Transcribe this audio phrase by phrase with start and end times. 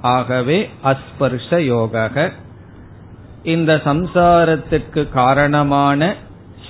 [0.00, 2.32] ஆகவே அஸ்பர்ஷ யோக
[3.42, 6.14] இந்த சம்சாரத்திற்கு காரணமான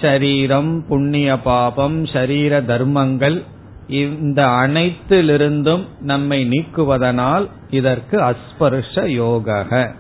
[0.01, 3.45] ஷரீரம் புண்ணிய பாபம் ஷரீர தர்மங்கள்
[3.89, 9.97] இந்த அனைத்திலிருந்தும் நம்மை நீக்குவதனால் இதற்கு அஸ்பர்ஷ யோக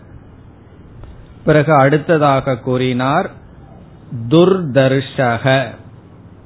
[1.44, 3.30] பிறகு அடுத்ததாக கூறினார்
[4.28, 5.64] துர்தர்ஷக.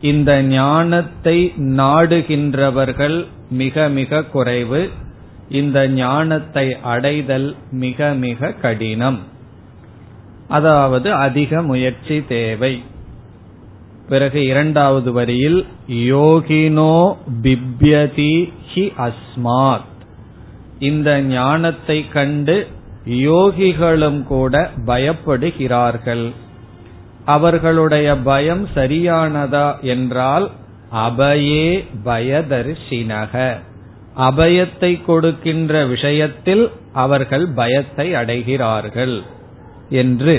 [0.01, 4.91] இந்த ஞானத்தை நாடுகின்றவர்கள் மிக மிக குறைவு.
[5.49, 9.19] இந்த ஞானத்தை அடைதல் மிக மிக கடினம்.
[10.49, 12.83] அதாவது அதிக முயற்சி தேவை.
[14.13, 15.61] பிறகு இரண்டாவது வரியில்
[16.13, 16.97] யோகினோ
[17.45, 18.35] பிப்யதி
[18.73, 19.91] ஹி அஸ்மாத்.
[20.89, 22.57] இந்த ஞானத்தை கண்டு
[23.27, 24.55] யோகிகளும் கூட
[24.87, 26.27] பயப்படுகிறார்கள்.
[27.35, 30.47] அவர்களுடைய பயம் சரியானதா என்றால்
[31.07, 31.69] அபயே
[32.07, 33.35] பயதர்ஷினக.
[34.29, 36.65] அபயத்தை கொடுக்கின்ற விஷயத்தில்
[37.03, 39.17] அவர்கள் பயத்தை அடைகிறார்கள்
[40.03, 40.35] என்று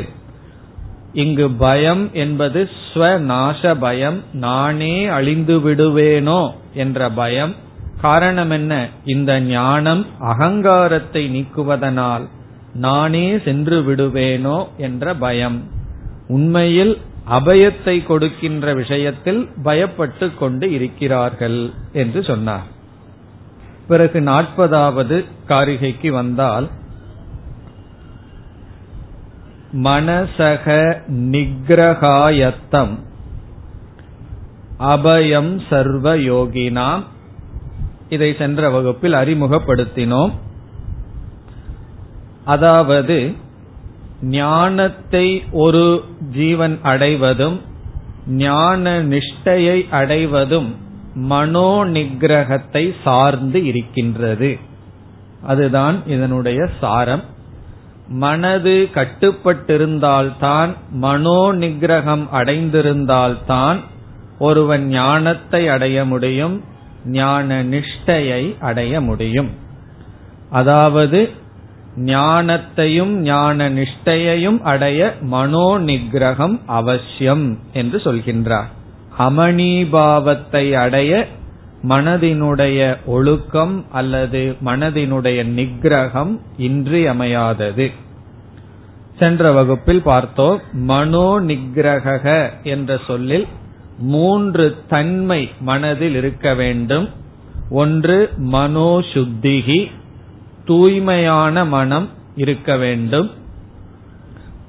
[1.14, 7.56] இங்கு பயம் என்பது ஸ்வநாச பயம் நானே அழிந்து விடுவேனோ என்ற பயம்.
[8.02, 8.88] காரணம் என்ன?
[9.06, 12.26] இந்த ஞானம் அகங்காரத்தை நீக்குவதனால்
[12.74, 15.64] நானே சென்று விடுவேனோ என்ற பயம்.
[16.28, 16.98] உண்மையில்
[17.30, 22.68] அபயத்தை கொடுக்கின்ற விஷயத்தில் பயப்பட்டு கொண்டு இருக்கிறார்கள் என்று சொன்னார்.
[23.88, 26.70] பிறகு நாற்பதாவது காரிகைக்கு வந்தால்
[29.74, 32.96] மனசக நிகிரகாயத்தம்.
[34.80, 37.04] அபயம் சர்வ யோகினாம்.
[38.10, 40.32] இதை சென்ற வகுப்பில் அறிமுகப்படுத்தினோம்.
[42.46, 43.34] அதாவது
[44.22, 47.62] ஞானத்தை ஒரு ஜீவன் அடைவதும்
[48.28, 50.76] ஞான நிஷ்டையை அடைவதும்
[51.14, 54.58] மனோ நிகிரகத்தை சார்ந்து இருக்கின்றது.
[55.42, 57.24] அதுதான் இதனுடைய சாரம்.
[58.08, 63.78] மனது கட்டுப்பட்டிருந்தால்தான் மனோ நிகிரகம் அடைந்திருந்தால்தான்
[64.40, 66.64] ஒருவன் ஞானத்தை அடைய முடியும்
[67.06, 69.50] ஞான நிஷ்டையை அடைய முடியும்.
[70.50, 71.30] அதாவது
[71.98, 78.70] ஞானத்தையும் ஞான நிஷ்டையையும் அடைய மனோ நிகிரகம் அவசியம் என்று சொல்கின்றார்.
[79.20, 81.28] அமணிபாவத்தை அடைய
[81.88, 87.92] மனதினுடைய ஒழுக்கம் அல்லது மனதினுடைய நிகிரகம் இன்றியமையாதது.
[89.20, 93.48] சென்ற வகுப்பில் பார்த்தோம் மனோ நிகிரக என்ற சொல்லில்
[93.98, 97.10] மூன்று தன்மை மனதில் இருக்க வேண்டும்.
[97.70, 99.92] ஒன்று மனோ சுத்திகி
[100.66, 103.32] தூய்மையான மனம் இருக்க வேண்டும்.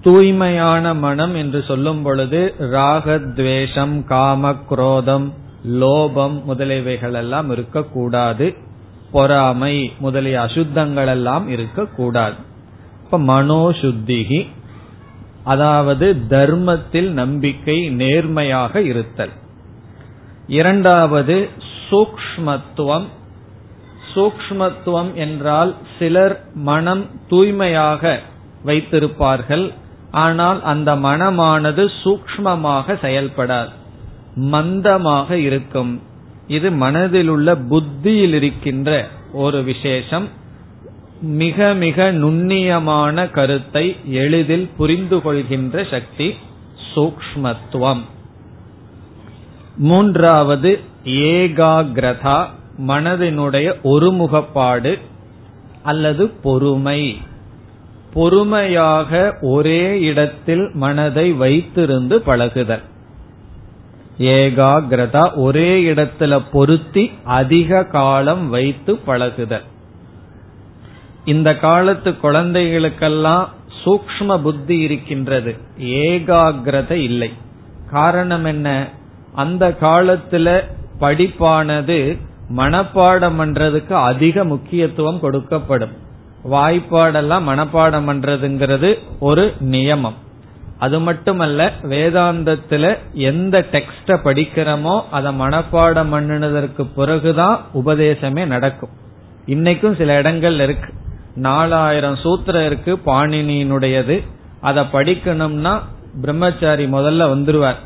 [0.03, 5.33] தூய்மையான மனம் என்று சொல்லும் பொழுது ராகத்வேஷம் காம குரோதம்
[5.67, 8.55] லோபம் முதலியவைகள் எல்லாம் இருக்கக்கூடாது.
[9.13, 12.35] பொறாமை முதலிய அசுத்தங்கள் எல்லாம் இருக்கக்கூடாது.
[13.05, 14.47] இப்ப மனோசுத்திகி
[15.45, 19.33] அதாவது தர்மத்தில் நம்பிக்கை நேர்மையாக இருத்தல்.
[20.47, 21.49] இரண்டாவது
[21.91, 23.07] சூக்ஷ்மத்துவம்.
[24.15, 28.21] சூக்ஷ்மத்துவம் என்றால் சிலர் மனம் தூய்மையாக
[28.65, 29.73] வைத்திருப்பார்கள்
[30.11, 33.73] ஆனால் அந்த மனமானது சூக்ஷ்மமாக செயல்படாது.
[34.35, 35.93] மந்தமாக இருக்கும்.
[36.47, 40.43] இது மனதில் உள்ள புத்தியில் இருக்கின்ற ஒரு விசேஷம்.
[41.21, 46.35] மிக மிக நுண்ணியமான கருத்தை எளிதில் புரிந்து கொள்கின்ற சக்தி
[46.95, 48.01] சூக்ஷ்மத்துவம்.
[49.77, 52.47] மூன்றாவது ஏகாகிரதா
[52.87, 54.99] மனதினுடைய ஒருமுகப்பாடு
[55.83, 57.19] அல்லது பொறுமை.
[58.13, 62.83] பொறுமையாக ஒரே இடத்தில் மனதை வைத்திருந்து பழகுதல்.
[64.19, 69.73] ஏகாகிரதா ஒரே இடத்துல பொருத்தி அதிக காலம் வைத்து பழகுதல்.
[71.25, 73.49] இந்த காலத்து குழந்தைகளுக்கெல்லாம்
[73.85, 75.57] சூக்ம புத்தி இருக்கின்றது.
[75.79, 77.33] ஏகாகிரதை இல்லை.
[77.91, 78.89] காரணம் என்ன?
[79.35, 80.65] அந்த காலத்துல
[81.01, 82.19] படிப்பானது
[82.57, 85.97] மனப்பாடம் பண்றதுக்கு அதிக முக்கியத்துவம் கொடுக்கப்படும்.
[86.51, 90.15] வாய்ப்பாடெல்லாம் மனப்பாடம் பண்றதுங்கிறது ஒரு நியமம்.
[90.79, 98.91] அது மட்டுமல்ல வேதாந்தத்துல எந்த டெக்ஸ்ட படிக்கிறோமோ அதை மனப்பாடம் பண்ணினதற்கு பிறகுதான் உபதேசமே நடக்கும்.
[99.47, 100.93] இன்னைக்கும் சில இடங்கள் இருக்கு.
[101.35, 104.27] நாலாயிரம் சூத்திரம் இருக்கு பாணினியினுடையது.
[104.61, 105.83] அதை படிக்கணும்னா
[106.21, 107.77] பிரம்மச்சாரி முதல்ல வந்துருவார்.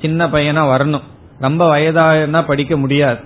[0.00, 1.02] சின்ன பையனா வரணும்.
[1.38, 3.18] ரொம்ப வயதாயிருந்தா படிக்க முடியாது.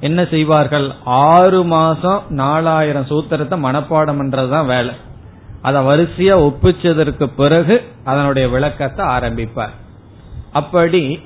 [0.00, 0.90] என்ன செய்வார்கள்?
[1.04, 4.94] ஆறு மாசம் நாலாயிரம் சூத்திரத்தை மனப்பாடம் பண்றதுதான் வேலை.
[5.62, 9.74] அதை வரிசையா ஒப்பிச்சதற்கு பிறகு அதனுடைய விளக்கத்தை ஆரம்பிப்பார்.
[10.52, 11.20] அப்படி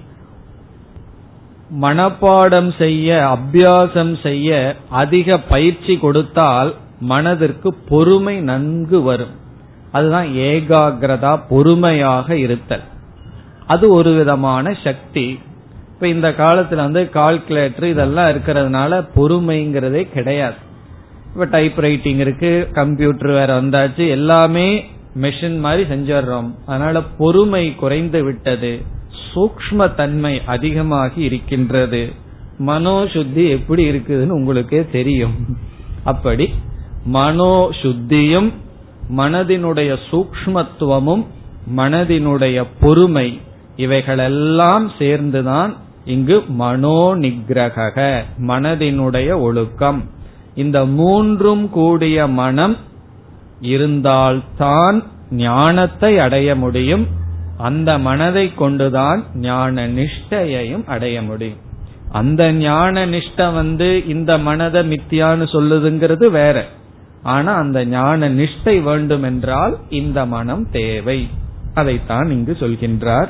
[1.80, 9.34] மனப்பாடம் செய்ய அபியாசம் செய்ய அதிக பயிற்சி கொடுத்தால் மனதிற்கு பொறுமை நன்கு வரும்.
[9.92, 12.82] அதுதான் ஏகாகிரதா பொறுமையாக இருத்தல்.
[13.66, 15.38] அது ஒரு விதமான சக்தி.
[15.94, 20.54] இப்ப இந்த காலத்துல வந்து கால்குலேட்டர் இதெல்லாம் இருக்கிறதுனால பொறுமைங்கிறதே கிடையாது.
[21.32, 24.90] இப்ப டைப் ரைட்டிங் இருக்கு கம்ப்யூட்டர் வேற வந்தாச்சு எல்லாமே
[25.20, 26.54] மெஷின் மாதிரி செஞ்சிடறோம்.
[26.66, 28.82] அதனால பொறுமை குறைந்து விட்டது.
[29.34, 32.12] சூக்ம தன்மை அதிகமாகி இருக்கின்றது.
[32.66, 35.34] மனோசுத்தி எப்படி இருக்குதுன்னு உங்களுக்கே தெரியும்.
[36.04, 36.54] அப்படி
[37.04, 38.52] மனோ சுத்தியும்
[39.16, 41.26] மனதினுடைய சூக்மத்துவமும்
[41.76, 43.40] மனதினுடைய பொறுமை
[43.76, 50.04] இவைகளெல்லாம் சேர்ந்துதான் இங்கு மனோ நிகிரக மனதினுடைய ஒழுக்கம்.
[50.54, 52.76] இந்த மூன்றும் கூடிய மனம்
[53.60, 57.06] இருந்தால்தான் ஞானத்தை அடைய முடியும்.
[57.58, 61.56] அந்த மனதை கொண்டுதான் ஞான நிஷ்டையையும் அடைய முடியும்.
[62.10, 66.66] அந்த ஞான நிஷ்ட வந்து இந்த மனதை மித்தியான்னு சொல்லுதுங்கிறது வேற.
[67.28, 71.28] ஆனா அந்த ஞான நிஷ்டை வேண்டும் என்றால் இந்த மனம் தேவை.
[71.74, 73.28] அதைத்தான் இங்கு சொல்கின்றார்.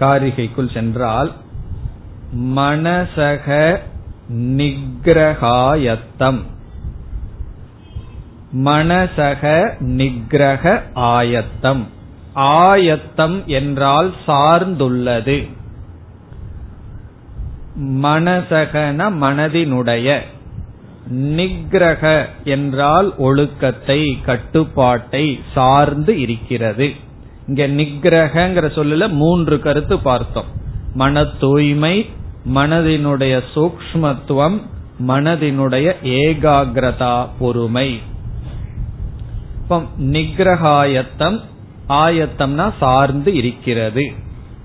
[0.00, 1.32] காரிகைக்குள் சென்றால்
[2.38, 3.78] மனசக
[4.32, 6.42] நிகிரகாயத்தம்.
[8.54, 11.86] மனசக நிகிரக ஆயத்தம்.
[12.34, 15.50] ஆயத்தம் என்றால் சார்ந்துள்ளது.
[17.80, 20.20] மனசகன மனதினுடைய
[21.10, 26.92] நிகிரக என்றால் ஒழுக்கத்தை கட்டுப்பாட்டை சார்ந்து இருக்கிறது.
[27.46, 30.44] இங்க நிகிரகங்கிற சொல்லல மூன்று கருத்து பார்த்தோம்.
[30.94, 32.06] மன தூய்மை
[32.54, 34.60] மனதினுடைய சூக்மத்துவம்
[35.08, 38.00] மனதினுடைய ஏகாகிரதா பொறுமை.
[39.98, 41.40] நிகிரகாயத்தம்
[41.88, 44.12] ஆயத்தம்னா சார்ந்து இருக்கிறது.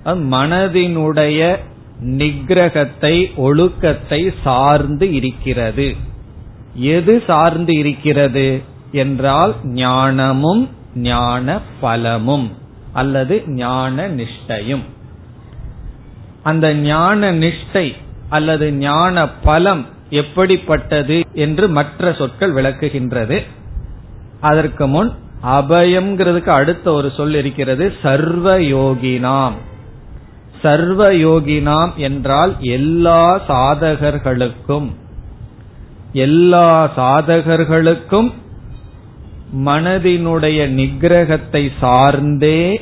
[0.06, 1.56] மனதினுடைய
[2.00, 6.08] நிகிரகத்தை ஒழுக்கத்தை சார்ந்து இருக்கிறது.
[6.74, 8.62] எது சார்ந்து இருக்கிறது
[8.92, 12.52] என்றால் ஞானமும் ஞான பலமும்
[12.92, 14.82] அல்லது ஞான நிஷ்டையும்.
[16.42, 17.92] அந்த ஞான நிஷ்டை
[18.28, 23.42] அல்லது ஞான பலம் எப்படிப்பட்டது என்று மற்ற சொற்கள் விளக்குகின்றது.
[24.40, 25.12] அதற்கு முன்
[25.44, 29.52] அபயம்ங்கிறதுக்கு அடுத்த ஒரு சொல் இருக்கிறது சர்வயோகினாம்.
[30.62, 34.90] சர்வயோகினாம் என்றால் எல்லா சாதகர்களுக்கும்
[36.12, 38.32] எல்லா சாதகர்களுக்கும்
[39.56, 42.80] மனதினுடைய நிகிரகத்தை சார்ந்தே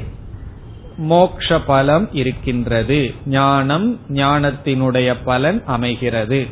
[0.96, 3.14] மோக்ஷ பலம் இருக்கின்றது.
[3.26, 6.46] ஞானம் ஞானத்தினுடைய பலன் அமைகிறது.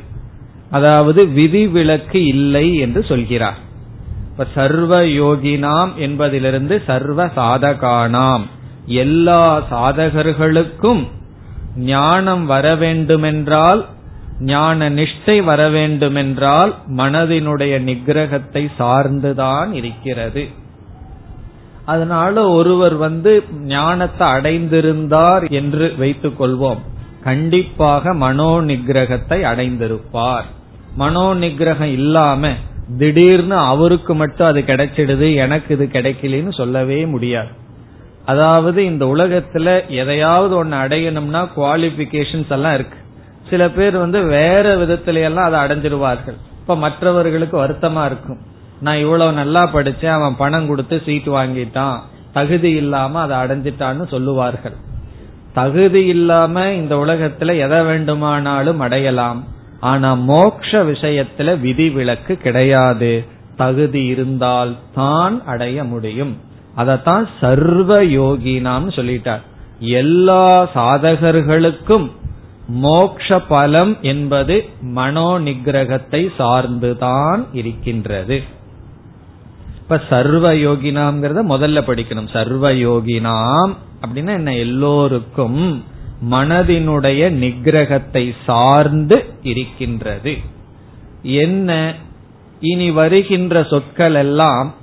[0.71, 3.59] அதாவது விதிவிலக்கு இல்லை என்று சொல்கிறார்.
[4.30, 8.42] இப்ப சர்வ யோகினாம் என்பதிலிருந்து சர்வ சாதகானாம்.
[8.87, 11.06] எல்லா சாதகர்களுக்கும்
[11.76, 13.87] ஞானம் வர வேண்டுமென்றால்
[14.40, 20.48] ஞான நிஷ்டை வர வேண்டுமென்றால் மனதினுடைய நிகிரகத்தை சார்ந்துதான் இருக்கிறது.
[21.84, 26.78] அதனால ஒருவர் வந்து ஞானத்தை அடைந்திருந்தார் என்று வைத்துக் கொள்வோம்
[27.24, 30.44] கண்டிப்பாக மனோ நிகிரகத்தை அடைந்திருப்பார்.
[30.94, 32.52] மனோ நிகிரகம் இல்லாம
[32.98, 37.48] திடீர்னு அவருக்கு மட்டும் அது கிடைச்சிடுது எனக்கு இது கிடைக்கலன்னு சொல்லவே முடியாது.
[38.24, 42.98] அதாவது இந்த உலகத்துல எதையாவது ஒன்னு அடையணும்னா குவாலிபிகேஷன்ஸ் எல்லாம் இருக்கு.
[43.50, 46.36] சில பேர் வந்து வேற விதத்தில எல்லாம் அதை அடைஞ்சிருவார்கள்.
[46.60, 48.38] இப்ப மற்றவர்களுக்கு வருத்தமா இருக்கும்.
[48.80, 51.98] நான் இவ்வளவு நல்லா படிச்சேன் அவன் பணம் கொடுத்து சீட் வாங்கிட்டான்.
[52.32, 54.76] தகுதி இல்லாம அதை அடைஞ்சிட்டான்னு சொல்லுவார்கள்.
[55.54, 59.44] தகுதி இல்லாம இந்த உலகத்துல எதை வேண்டுமானாலும் அடையலாம்.
[59.80, 63.24] ஆனா மோக்ஷ விஷயத்துல விதிவிலக்கு கிடையாது.
[63.56, 66.36] தகுதி இருந்தால் தான் அடைய முடியும்.
[66.76, 69.40] அதத்தான் சர்வ யோகினாம் சொல்லிட்டார்.
[69.78, 72.10] எல்லா சாதகர்களுக்கும்
[72.68, 78.42] மோக்ஷ பலம் என்பது மனோ நிகிரகத்தை சார்ந்துதான் இருக்கின்றது.
[79.76, 82.28] இப்ப சர்வயோகினாங்கிறத முதல்ல படிக்கணும்.
[82.32, 84.56] சர்வயோகினாம் அப்படின்னா என்ன?
[84.56, 85.85] எல்லோருக்கும்
[86.30, 90.37] மனதினுடைய நிகிரகத்தை சார்ந்து இருக்கின்றது.
[91.23, 91.94] என்ன?
[92.61, 94.75] இனி வருகின்ற சொற்கள் எல்லாம்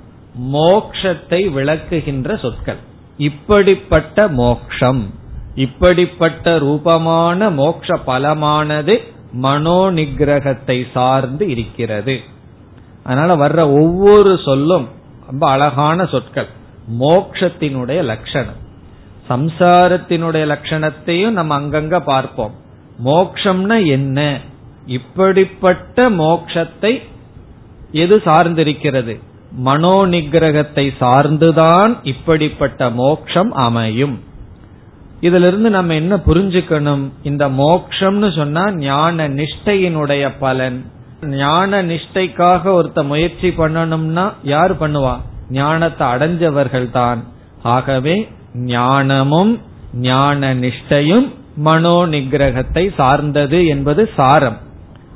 [0.52, 2.76] மோக்ஷத்தை விளக்குகின்ற சொற்கள்.
[3.16, 5.22] இப்படிப்பட்ட மோக்ஷம்.
[5.54, 12.20] இப்படிப்பட்ட ரூபமான மோக்ஷ பலமானது மனோ நிகிரகத்தை சார்ந்து இருக்கிறது.
[13.04, 14.88] அதனால வர்ற ஒவ்வொரு சொல்லும்
[15.26, 16.46] ரொம்ப அழகான சொற்கள்.
[17.00, 18.62] மோக்ஷத்தினுடைய லட்சணம்.
[19.28, 22.54] சம்சாரத்தினுடைய லட்சணத்தையும் நம்ம அங்கங்க பார்ப்போம்.
[23.04, 24.40] மோக்ஷம்னா என்ன?
[24.86, 27.02] இப்படிப்பட்ட மோக்ஷத்தை
[27.92, 29.20] எது சார்ந்திருக்கிறது?
[29.52, 34.32] மனோ நிகிரகத்தை சார்ந்துதான் இப்படிப்பட்ட மோக்ஷம் அமையும்.
[35.20, 37.04] இதுல இருந்து நம்ம என்ன புரிஞ்சுக்கணும்?
[37.22, 40.84] இந்த மோக்ஷம்னு சொன்னா ஞான நிஷ்டையினுடைய பலன்.
[41.22, 45.18] ஞான நிஷ்டைக்காக ஒருத்த முயற்சி பண்ணணும்னா யார் பண்ணுவா?
[45.50, 47.24] ஞானத்தை அடைஞ்சவர்கள் தான்
[47.62, 49.60] ஆகவே ஞானமும்
[49.92, 54.58] ஞான நிஷ்டையும் மனோ நிகிரகத்தை சார்ந்தது என்பது சாரம்.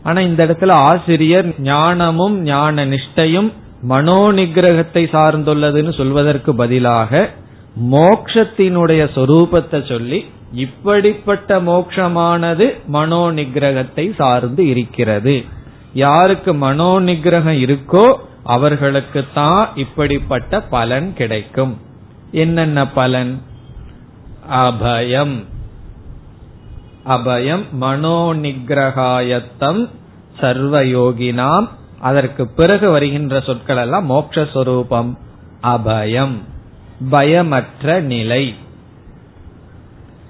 [0.02, 3.52] ஆனா இந்த இடத்துல ஆசிரியர் ஞானமும் ஞான நிஷ்டையும்
[3.82, 7.30] மனோ நிகிரகத்தை சார்ந்துள்ளதுன்னு சொல்வதற்கு பதிலாக
[7.80, 15.44] மோக்ஷத்தினுடைய சொரூபத்தை சொல்லி இப்படிப்பட்ட மோக்ஷமானது மனோ நிகிரகத்தை சார்ந்து இருக்கிறது.
[15.92, 21.78] யாருக்கு மனோ நிகிரகம் இருக்கோ அவர்களுக்கு தான் இப்படிப்பட்ட பலன் கிடைக்கும்.
[22.32, 23.42] என்னென்ன பலன்?
[24.50, 25.44] அபயம்.
[27.06, 29.88] அபயம் மனோ நிகிரகாயத்தம்
[30.40, 31.68] சர்வயோகினாம்.
[32.00, 35.16] அதற்கு பிறகு வருகின்ற சொற்கள் எல்லாம் மோக்ஷஸ்வரூபம்
[35.62, 36.36] அபயம்.
[37.10, 38.54] பயமற்ற நிலை.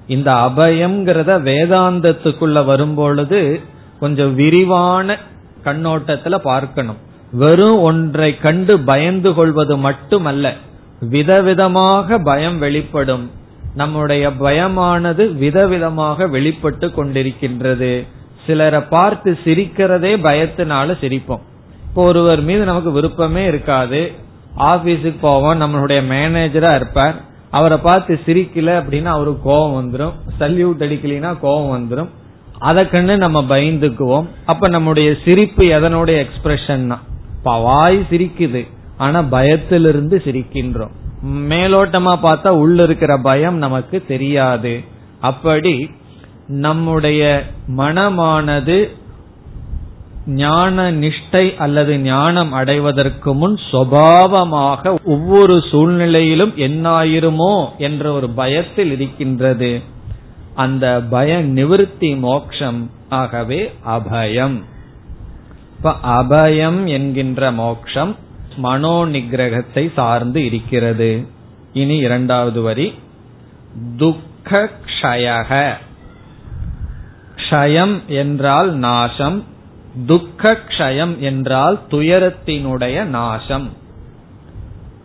[0.06, 3.60] இந்த அபயம்ங்கிறத வேதாந்தத்துக்குள்ள வரும்பொழுது
[4.00, 5.18] கொஞ்சம் விரிவான
[5.64, 6.96] கண்ணோட்டத்துல பார்க்கணும்.
[7.32, 10.54] வெறும் ஒன்றை கண்டு பயந்து கொள்வது மட்டுமல்ல
[11.10, 13.30] விதவிதமாக பயம் வெளிப்படும்.
[13.74, 18.06] நம்முடைய பயமானது விதவிதமாக வெளிப்பட்டு கொண்டிருக்கின்றது.
[18.46, 21.44] சிலரை பார்த்து சிரிக்கிறதே பயத்தினால சிரிப்போம்.
[21.88, 24.12] இப்போ ஒருவர் மீது நமக்கு விருப்பமே இருக்காது.
[24.58, 27.22] ஆபீஸுக்கு போவோம் நம்மளுடைய மேனேஜரா இருப்பார்.
[27.50, 32.08] அவரை பார்த்து சிரிக்கல அப்படின்னா அவருக்கு கோபம் வந்துடும் சல்யூட் அடிக்கலைன்னா கோபம் வந்துடும்
[32.58, 34.26] அதை கண்டு நம்ம பயந்துக்குவோம்.
[34.46, 36.98] அப்ப நம்முடைய சிரிப்பு எதனுடைய எக்ஸ்பிரஷன்
[37.42, 38.66] வாய் சிரிக்குது.
[38.96, 40.90] ஆனா பயத்திலிருந்து சிரிக்கின்றோம்.
[41.26, 44.80] மேலோட்டமா பார்த்தா உள்ள இருக்கிற பயம் நமக்கு தெரியாது.
[45.20, 45.90] அப்படி
[46.46, 47.42] நம்முடைய
[47.76, 48.88] மனமானது
[50.28, 59.82] ஞான நிஷ்டை அல்லது ஞானம் அடைவதற்கு முன் சுவாவமாக ஒவ்வொரு சூழ்நிலையிலும் என்னாயிருமோ என்ற ஒரு பயத்தில் இருக்கின்றது.
[60.54, 64.62] அந்த பய நிவிருத்தி மோக்ஷம் ஆகவே அபயம்.
[65.76, 68.16] இப்ப அபயம் என்கின்ற மோக்ஷம்
[68.56, 71.26] மனோ நிகிரகத்தை சார்ந்து இருக்கிறது.
[71.72, 72.94] இனி இரண்டாவது வரி.
[73.96, 74.70] துக்க
[77.36, 79.44] க்ஷயம் என்றால் நாசம்
[80.06, 83.72] துக்க கஷயம் என்றால் துயரத்தினுடைய நாசம்.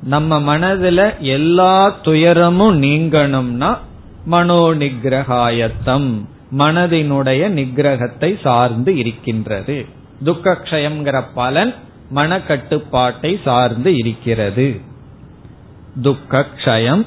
[0.03, 3.77] நம்ம மனதுல எல்லா துயரமும் நீங்கணும்னா
[4.25, 6.21] மனோ நிகிரகாயத்தம்
[6.51, 9.85] மனதினுடைய நிகிரகத்தை சார்ந்து இருக்கின்றது.
[10.23, 11.75] துக்கக்ஷயம்ங்கிற பலன்
[12.13, 14.81] மனக்கட்டுப்பாட்டை சார்ந்து இருக்கிறது.
[16.01, 17.05] துக்கக்ஷயம்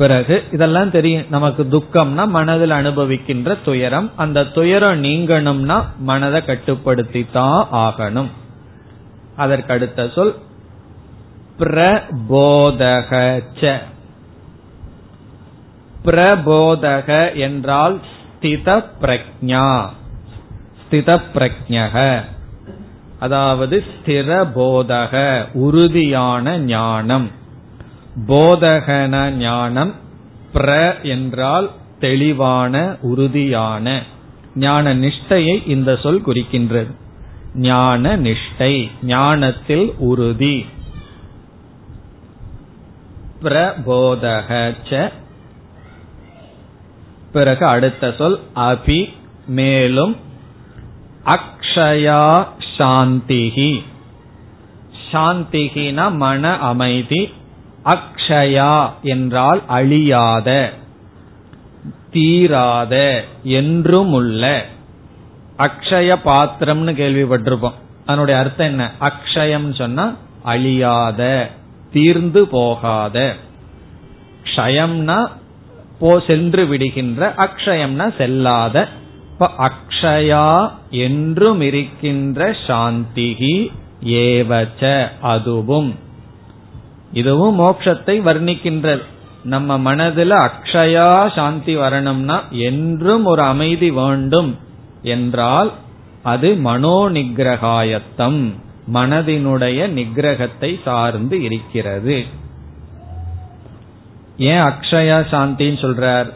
[0.00, 1.26] பிறகு இதெல்லாம் தெரியும்.
[1.34, 4.08] நமக்கு துக்கம்னா மனதில் அனுபவிக்கின்ற துயரம்.
[4.16, 5.78] அந்த துயரம் நீங்கணும்னா
[6.10, 8.30] மனதை கட்டுப்படுத்தி தான் ஆகணும்.
[9.36, 10.34] அதற்கு அடுத்த சொல்
[11.60, 13.10] பிரபோதக
[16.04, 17.08] பிரபோதக
[17.46, 18.68] என்றால் ஸ்தித
[19.02, 19.66] பிரக்ஞா
[20.82, 21.96] ஸ்தித பிரக்ஞக
[23.18, 25.14] அதாவது ஸ்திர போதக
[25.64, 27.28] உறுதியான ஞானம்.
[28.28, 29.94] போதகன ஞானம்
[30.54, 34.02] பிர என்றால் தெளிவான உறுதியான.
[34.56, 36.90] ஞான நிஷ்டையை இந்த சொல் குறிக்கின்றது.
[37.54, 40.66] ஞான நிஷ்டை ஞானத்தில் உறுதி.
[43.42, 45.12] பிரபோதக
[47.32, 49.12] பிறகு அடுத்த சொல் அபி
[49.46, 50.16] மேலும்
[51.24, 52.46] அக்ஷயா
[52.78, 53.82] சாந்திகி
[55.12, 57.30] சாந்திகினா மன அமைதி
[57.84, 60.72] அக்ஷயா என்றால் அழியாத
[62.10, 64.64] தீராத என்றும் உள்ள
[65.58, 67.78] அக்ஷய பாத்திரம்னு கேள்விப்பட்டிருப்போம்.
[68.06, 68.90] அதனுடைய அர்த்தம் என்ன?
[69.00, 71.50] அக்ஷயம் சொன்னா அழியாத
[71.92, 73.34] தீர்ந்து போகாத.
[74.44, 75.28] க்ஷயம்னா
[75.98, 78.86] போ சென்று விடுகின்ற அக்ஷயம்னா செல்லாத.
[79.40, 83.70] அக்ஷயா என்றும் இருக்கின்ற சாந்திகி
[84.04, 85.94] ஏவச்ச அதுவும்.
[87.12, 89.00] இதுவும் மோட்சத்தை வர்ணிக்கின்றது.
[89.42, 94.58] நம்ம மனதுல அக்ஷயா சாந்தி வரணும்னா என்றும் ஒரு அமைதி வேண்டும்
[95.02, 95.72] என்றால்
[96.22, 98.50] அது மனோ நிகிரகாயத்தம்
[98.92, 102.24] மனதினுடைய நிகிரகத்தை சார்ந்து இருக்கிறது.
[104.36, 106.26] ஏன் அக்ஷயா சாந்தின்னு சொல்றார்?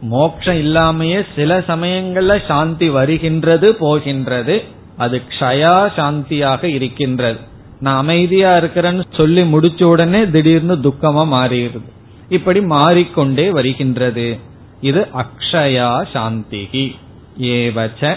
[0.00, 4.62] மோட்சம் இல்லாமையே சில சமயங்கள்ல சாந்தி வருகின்றது போகின்றது.
[4.96, 7.38] அது க்ஷயா சாந்தியாக இருக்கின்றது.
[7.80, 11.90] நான் அமைதியா இருக்கிறேன்னு சொல்லி முடிச்ச உடனே திடீர்னு துக்கமா மாறிடுது.
[12.28, 14.38] இப்படி மாறிக்கொண்டே வருகின்றது.
[14.80, 16.94] இது அக்ஷயா சாந்திகி
[17.38, 18.14] ஏவச்ச.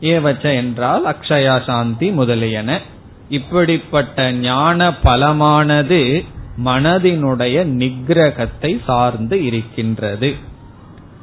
[0.00, 2.80] ஏவச்ச என்றால் அக்ஷயா சாந்தி முதலியன.
[3.28, 6.24] இப்படிப்பட்ட ஞான பலமானது
[6.64, 10.34] மனதினுடைய நிகிரகத்தை சார்ந்து இருக்கின்றது.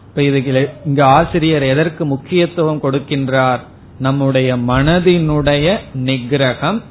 [0.07, 3.59] இப்ப இதுக்கு இங்க ஆசிரியர் எதற்கு முக்கியத்துவம் கொடுக்கின்றார்?
[3.99, 6.81] நம்முடைய மனதினுடைய நிகிரகம்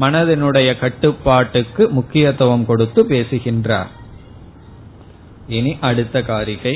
[0.00, 3.92] மனதினுடைய கட்டுப்பாட்டுக்கு முக்கியத்துவம் கொடுத்து பேசுகின்றார்
[5.48, 6.74] இனி அடுத்த காரிகை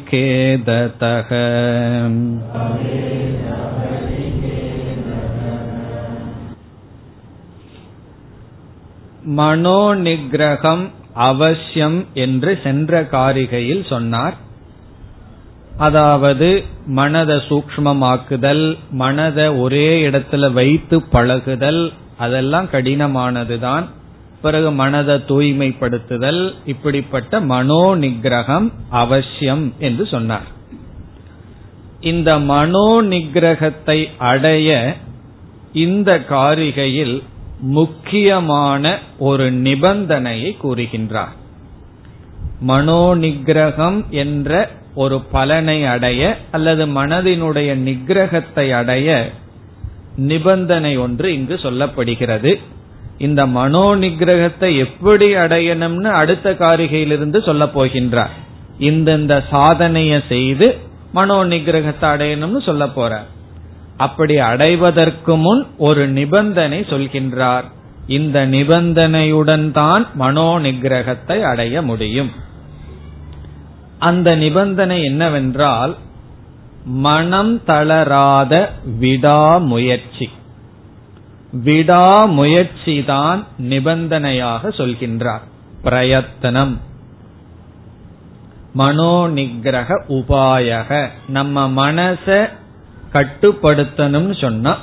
[0.02, 1.30] भवेतपरिखेदतः
[9.38, 10.84] மனோ நிகிரகம்
[11.28, 14.36] அவசியம் என்று சென்ற காரிகையில் சொன்னார்
[15.77, 23.85] அதாவது மனதை சூக்மமாக்குதல் மனதை ஒரே இடத்துல வைத்து பழகுதல் அதெல்லாம் கடினமானதுதான்.
[24.41, 30.47] பிறகு மனதை தூய்மைப்படுத்துதல் இப்படிப்பட்ட மனோ நிகிரகம் அவசியம் என்று சொன்னார்.
[32.01, 34.95] இந்த மனோ நிகிரகத்தை அடைய
[35.73, 37.23] இந்த காரிகையில்
[37.59, 41.35] முக்கியமான ஒரு நிபந்தனையை கூறுகின்றார்.
[42.59, 49.09] மனோ நிகிரகம் என்ற ஒரு பலனை அடைய அல்லது மனதினுடைய நிகிரகத்தை அடைய
[50.15, 52.51] நிபந்தனை ஒன்று இங்கு சொல்லப்படுகிறது.
[53.17, 58.33] இந்த மனோ நிகிரகத்தை எப்படி அடையணும்னு அடுத்த காரிகையிலிருந்து சொல்ல போகின்றார்.
[58.79, 60.67] இந்தந்த சாதனைய செய்து
[61.11, 63.29] மனோ நிகிரகத்தை அடையணும்னு சொல்ல போறார்.
[63.97, 67.67] அப்படி அடைவதற்கு முன் ஒரு நிபந்தனை சொல்கின்றார்.
[68.07, 72.31] இந்த நிபந்தனையுடன் தான் மனோ நிகிரகத்தை அடைய முடியும்.
[73.99, 75.97] அந்த நிபந்தனை என்னவென்றால்
[76.85, 80.29] மனம் தளராத விடாமுயற்சி.
[81.51, 85.41] விடாமுயற்சி தான் நிபந்தனையாக சொல்கின்றார்.
[85.83, 86.79] பிரயத்தனம்.
[88.77, 91.09] மனோநிகிரக உபாயக.
[91.27, 92.49] நம்ம மனச
[93.13, 94.77] கட்டுப்படுத்தணும்னு சொன்னா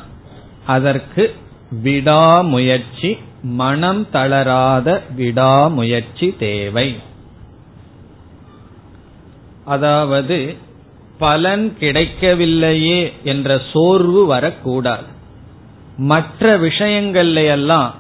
[0.67, 1.35] அதற்கு
[1.83, 7.11] விடாமுயற்சி மனம் தளராத விடாமுயற்சி தேவை.
[9.65, 10.57] அதாவது
[11.19, 15.05] பலன் கிடைக்கவில்லையே என்ற சோர்வு வரக்கூடாது.
[15.97, 17.95] மற்ற விஷயங்கள்ல எல்லாம்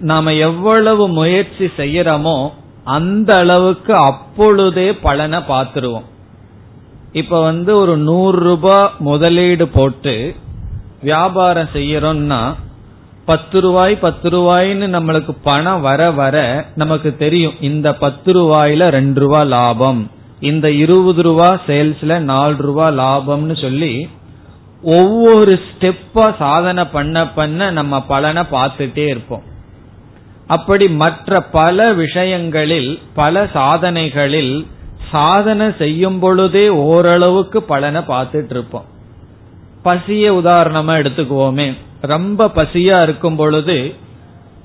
[0.00, 2.50] நாம எவ்வளவு முயற்சி செய்யறோமோ
[2.84, 6.08] அந்த அளவுக்கு அப்பொழுதே பலனை பார்த்துருவோம்.
[7.12, 10.34] இப்ப வந்து ஒரு நூறு ரூபாய் முதலீடு போட்டு
[11.02, 12.54] வியாபாரம் செய்யறோம்னா
[13.24, 19.42] பத்து ரூபாய் பத்து ரூபாய்னு நம்மளுக்கு பணம் வர வர நமக்கு தெரியும் இந்த பத்து ரூபாயில ரெண்டு ரூபா
[19.42, 20.10] லாபம்.
[20.40, 24.08] இந்த இருபது ரூபா சேல்ஸ்ல நாலு ரூபா லாபம்னு சொல்லி
[24.82, 29.42] ஒவ்வொரு ஸ்டெப்பா சாதனை பண்ண பண்ண நம்ம பலனை பார்த்துட்டே இருப்போம்.
[30.46, 34.66] அப்படி மற்ற பல விஷயங்களில் பல சாதனைகளில்
[35.10, 38.84] சாதனை செய்யும் பொழுதே ஓரளவுக்கு பலனை பார்த்துட்டு இருப்போம்.
[39.84, 41.68] பசிய உதாரணமா எடுத்துக்குவோமே.
[42.00, 43.94] ரொம்ப பசியா இருக்கும் பொழுது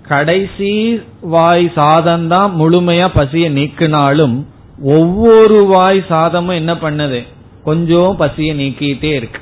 [0.07, 4.35] கடைசி வாய் சாதம் தான் முழுமையா பசியை நீக்கினாலும்
[4.79, 7.27] ஒவ்வொரு வாய் சாதமும் என்ன பண்ணுது?
[7.63, 9.41] கொஞ்சம் பசியை நீக்கிட்டே இருக்கு.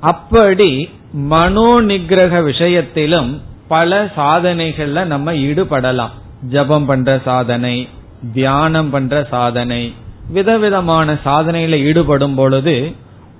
[0.00, 6.10] அப்படி மனோ நிகிரக விஷயத்திலும் பல சாதனைகள்ல நம்ம ஈடுபடலாம்.
[6.48, 7.88] ஜபம் பண்ற சாதனை
[8.32, 9.94] தியானம் பண்ற சாதனை
[10.28, 12.92] விதவிதமான சாதனையில ஈடுபடும் பொழுது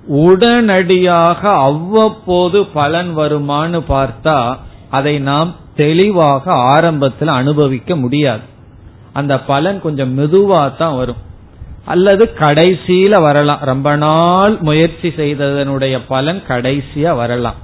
[0.07, 4.57] உடனடியாக அவ்வப்போது பலன் வருமானு பார்த்தா
[4.89, 8.55] அதை நாம் தெளிவாக ஆரம்பத்தில் அனுபவிக்க முடியாது.
[9.17, 11.21] அந்த பலன் கொஞ்சம் மெதுவா தான் வரும்.
[11.85, 13.57] அல்லது கடைசியில வரலாம்.
[13.61, 17.55] ரொம்ப நாள் முயற்சி செய்ததனுடைய பலன் கடைசியா வரலாம்.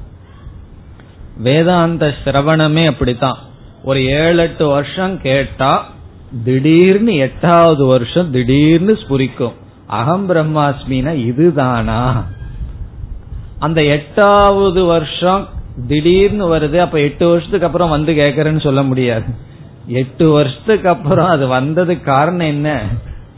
[1.38, 3.38] வேதாந்த சிரவணமே அப்படித்தான்.
[3.84, 5.72] ஒரு ஏழு எட்டு வருஷம் கேட்டா
[6.44, 9.54] திடீர்னு எட்டாவது வருஷம் திடீர்னு ஸ்புரிக்கும்.
[9.88, 12.26] அகம் பிரம்மாஸ்மினா இதுதானா?
[13.60, 15.50] அந்த எட்டாவது வருஷம்
[15.88, 16.78] திடீர்னு வருது.
[16.78, 19.52] அப்ப எட்டு வருஷத்துக்கு அப்புறம் வந்து கேக்குறேன்னு சொல்ல முடியாது.
[19.88, 22.84] எட்டு வருஷத்துக்கு அப்புறம் அது வந்ததுக்கு காரணம் என்ன?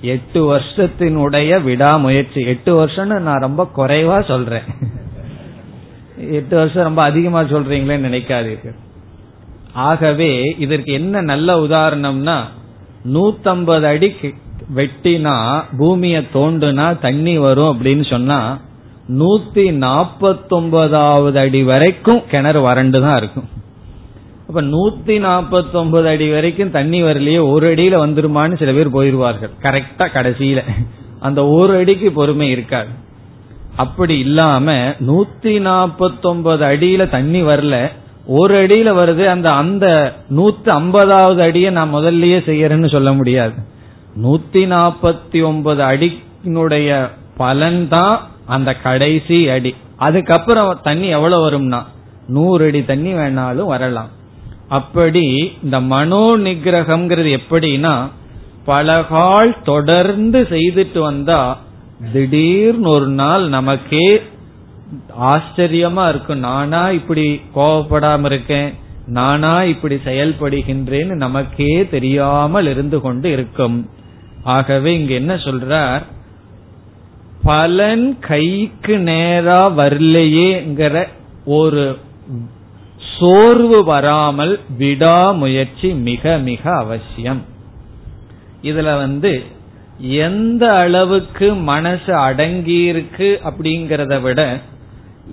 [0.02, 2.42] எட்டு வருஷத்தினுடைய விடாமுயற்சி.
[2.42, 4.64] எட்டு வருஷம்னு நான் ரொம்ப குறைவா சொல்றேன்.
[6.32, 8.76] எட்டு வருஷம் ரொம்ப அதிகமா சொல்றீங்களேன்னு நினைக்காதீர்கள்.
[9.74, 12.38] ஆகவே இதற்கு என்ன நல்ல உதாரணம்னா
[13.14, 14.16] நூத்தம்பது அடி
[14.76, 18.58] வெட்டினா பூமிய தோண்டுனா தண்ணி வரும் அப்படின்னு சொன்னா
[19.10, 23.50] நூத்தி நாப்பத்தொன்பதாவது அடி வரைக்கும் கிணறு வறண்டு தான் இருக்கும்.
[24.48, 29.50] அப்ப நூத்தி நாற்பத்தி ஒன்பது அடி வரைக்கும் தண்ணி வரலையே ஒரு அடியில வந்துருமான்னு சில பேர் போயிருவார்கள்.
[29.62, 30.62] கரெக்டா கடைசியில.
[31.20, 32.88] அந்த ஒரு அடிக்கு பொறுமை இருக்காது.
[33.76, 34.74] அப்படி இல்லாம
[35.08, 37.92] நூத்தி நாற்பத்தி ஒன்பது அடியில தண்ணி வரல.
[38.26, 39.26] ஒரு அடியில வருது.
[39.26, 43.54] அந்த அந்த நூத்தி ஐம்பதாவது அடியை நான் முதல்லயே செய்யறேன்னு சொல்ல முடியாது.
[44.24, 49.76] நூத்தி நாற்பத்தி ஒன்பது அடியினுடைய பலன் தான் அந்த கடைசி அடி.
[49.98, 51.84] அதுக்கப்புறம் தண்ணி எவ்வளவு வரும்னா?
[52.28, 54.24] நூறு அடி தண்ணி வேணாலும் வரலாம்.
[54.70, 58.10] அப்படி இந்த மனோ நிகிரகம்ங்கிறது எப்படின்னா
[58.68, 61.58] பலகால் தொடர்ந்து செய்துட்டு வந்தா
[62.14, 64.22] திடீர்னு ஒரு நாள் நமக்கே
[65.22, 66.40] ஆச்சரியமா இருக்கும்.
[66.40, 68.74] நானா இப்படி கோவப்படாம இருக்கேன்
[69.08, 73.90] நானா இப்படி செயல்படுகின்றேன்னு நமக்கே தெரியாமல் இருந்து கொண்டு இருக்கும்.
[74.44, 76.02] ஆகவே இங்க என்ன சொல்றார்?
[77.44, 81.08] பலன் கைக்கு நேரா வரலையேங்கிற
[81.46, 81.98] ஒரு
[83.20, 87.42] சோர்வு வராமல் விடாமுயற்சி மிக மிக அவசியம்.
[88.64, 89.44] இதுல வந்து
[90.00, 94.60] எந்த அளவுக்கு மனசு அடங்கியிருக்கு அப்படிங்கிறத விட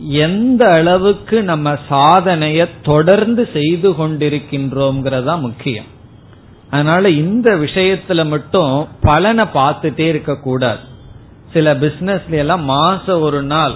[0.08, 5.84] எந்த அளவுக்கு நம்ம சாதனைய தொடர்ந்து செய்து கொண்டிருக்கின்றோம்ங்கிறதா முக்கியம்.
[6.70, 10.78] அதனால இந்த விஷயத்துல மட்டும் பலனை பார்த்துட்டே இருக்க கூடாது.
[11.52, 13.74] சில பிசினஸ்ல எல்லாம் மாசம் ஒரு நாள்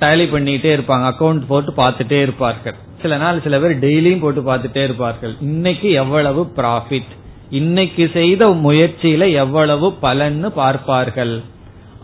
[0.00, 1.06] டேலி பண்ணிட்டே இருப்பாங்க.
[1.12, 2.74] அக்கௌண்ட் போட்டு பார்த்துட்டே இருப்பார்கள்.
[3.02, 5.34] சில நாள் சில பேர் டெய்லியும் போட்டு பார்த்துட்டே இருப்பார்கள்.
[5.40, 7.10] இன்னைக்கு எவ்வளவு ப்ராஃபிட்
[7.50, 11.42] இன்னைக்கு செய்த முயற்சியில எவ்வளவு பலன்னு பார்ப்பார்கள்.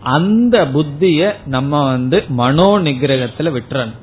[0.01, 3.97] அந்த புத்திய நம்ம வந்து மனோ நிகிரகத்துல விட்டுறணும்.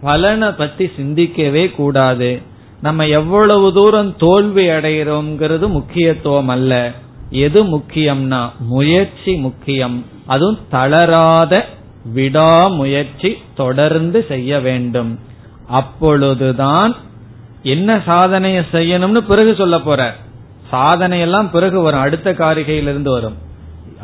[0.00, 2.42] பலனை பத்தி சிந்திக்கவே கூடாது.
[2.82, 6.92] நம்ம எவ்வளவு தூரம் தோல்வி அடைகிறோம்ங்கிறது முக்கியத்துவம் அல்ல.
[7.30, 10.04] எது முக்கியம்னா முயற்சி முக்கியம்.
[10.26, 11.64] அதுவும் தளராத
[12.14, 15.18] விடாமுயற்சி தொடர்ந்து செய்ய வேண்டும்.
[15.68, 16.96] அப்பொழுதுதான்
[17.62, 20.14] என்ன சாதனையை செய்யணும்னு பிறகு சொல்ல போற.
[20.72, 22.00] சாதனையெல்லாம் பிறகு வரும்.
[22.00, 23.36] அடுத்த காரிகையிலிருந்து வரும்.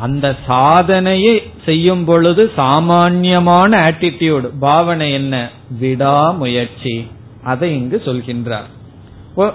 [0.01, 5.48] அந்த சாதனையை செய்யும் பொழுது சாமான்யமான ஆட்டிடியூடு பாவனை என்ன?
[5.79, 7.11] விடாமுயற்சி.
[7.44, 9.53] அதை இங்கு சொல்கின்றார்.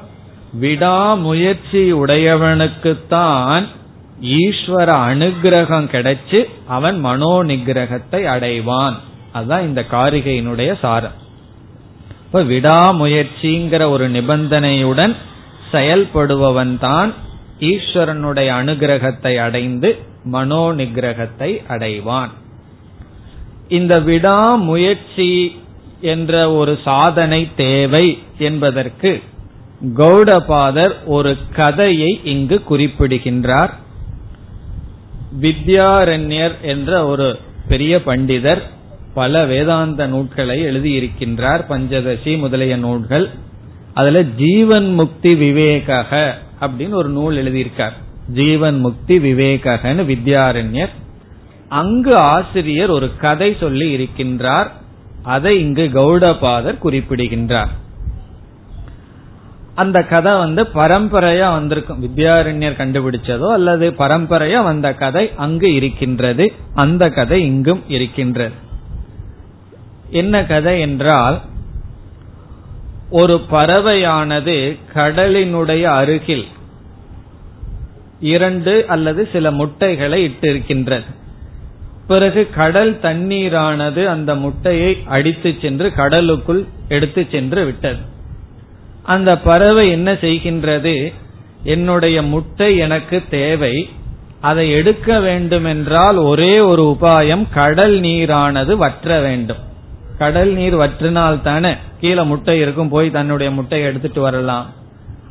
[0.54, 3.66] விடாமுயற்சி உடையவனுக்குத்தான்
[4.22, 8.94] ஈஸ்வர அனுகிரகம் கிடைச்சு அவன் மனோ நிகிரகத்தை அடைவான்.
[9.34, 11.26] அதுதான் இந்த காரிகையினுடைய சாரம்.
[12.28, 15.16] இப்ப விடாமுயற்சிங்கிற ஒரு நிபந்தனையுடன்
[15.72, 17.14] செயல்படுபவன் தான்
[17.60, 22.32] ஈஸ்வரனுடைய அனுகிரகத்தை அடைந்து மனோ நிகிரகத்தை அடைவான்.
[23.68, 25.60] இந்த விடாமுயற்சி
[26.02, 29.22] என்ற ஒரு சாதனை தேவை என்பதற்கு
[29.96, 33.74] கௌடபாதர் ஒரு கதையை இங்கு குறிப்பிடுகின்றார்.
[35.42, 38.62] வித்யாரண்யர் என்ற ஒரு பெரிய பண்டிதர்
[39.18, 43.30] பல வேதாந்த நூல்களை எழுதியிருக்கின்றார் பஞ்சதசி முதலிய நூல்கள்.
[43.94, 46.06] அதுல ஜீவன் முக்தி விவேக
[46.62, 47.96] அப்படின்னு ஒரு நூல் எழுதியிருக்கார்.
[48.34, 50.94] ஜீவன் முக்தி விவேகன்னு வித்யாரண்யர்.
[51.70, 54.68] அங்கு ஆசிரியர் ஒரு கதை சொல்லி இருக்கின்றார்.
[55.24, 57.74] அதை இங்கு கௌடபாதர் குறிப்பிடுகின்றார்.
[59.76, 62.04] அந்த கதை வந்து பரம்பரையா வந்திருக்கும்.
[62.04, 66.54] வித்யாரண்யர் கண்டுபிடிச்சதோ அல்லது பரம்பரையா வந்த கதை அங்கு இருக்கின்றது.
[66.74, 68.66] அந்த கதை இங்கும் இருக்கின்றது.
[70.10, 71.42] என்ன கதை என்றால்
[73.10, 76.46] ஒரு பறவையானது கடலினுடைய அருகில்
[78.20, 81.06] இரண்டு அல்லது சில முட்டைகளை இட்டிருக்கின்றது.
[82.08, 88.00] பிறகு கடல் தண்ணீரானது அந்த முட்டையை அடித்து சென்று கடலுக்குள் எடுத்து சென்று விட்டது.
[89.04, 91.14] அந்த பறவை என்ன செய்கின்றது?
[91.64, 93.90] என்னுடைய முட்டை எனக்கு தேவை
[94.42, 99.76] அதை எடுக்க வேண்டுமென்றால் ஒரே ஒரு உபாயம் கடல் நீரானது வற்ற வேண்டும்.
[100.18, 104.66] கடல் நீர் வற்றினால் தானே கீழே முட்டை இருக்கும் போய் தன்னுடைய முட்டையை எடுத்துட்டு வரலாம்.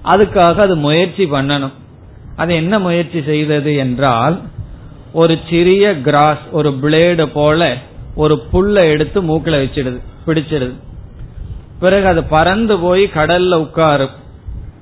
[0.05, 1.73] அதுக்காக அது முயற்சி பண்ணணும்.
[2.37, 4.41] அது என்ன முயற்சி செய்தது என்றால்
[5.13, 7.77] ஒரு சிறிய கிராஸ் ஒரு பிளேடு போல
[8.15, 10.75] ஒரு புல்ல எடுத்து மூக்கில வச்சிடுது பிடிச்சிடுது.
[11.81, 14.15] பிறகு அது பறந்து போய் கடல்ல உட்காரும்.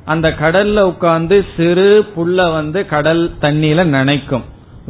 [0.04, 4.44] அந்த கடல்ல உட்கார்ந்து சிறு புல்ல வந்து கடல் தண்ணியில நினைக்கும்.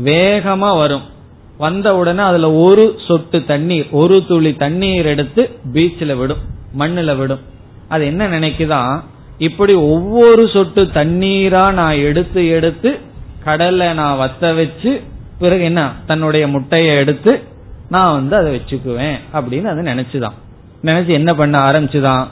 [0.05, 1.12] வேகமா வரும்.
[1.59, 6.38] வந்த உடனே அதுல ஒரு சொட்டு தண்ணீர் ஒரு துளி தண்ணீர் எடுத்து பீச்சில் விடும்
[6.79, 7.40] மண்ணுல விடும்.
[7.88, 9.03] அது என்ன நினைக்குதான்
[9.38, 12.99] இப்படி ஒவ்வொரு சொட்டு தண்ணீரா நான் எடுத்து எடுத்து
[13.45, 15.01] கடல்ல நான் வத்த வச்சு
[15.38, 15.93] பிறகு என்ன?
[16.07, 17.40] தன்னுடைய முட்டைய எடுத்து
[17.88, 20.33] நான் வந்து அதை வச்சுக்குவேன் அப்படின்னு அது நினைச்சுதான்.
[20.83, 22.27] நினைச்சு என்ன பண்ண ஆரம்பிச்சுதான்?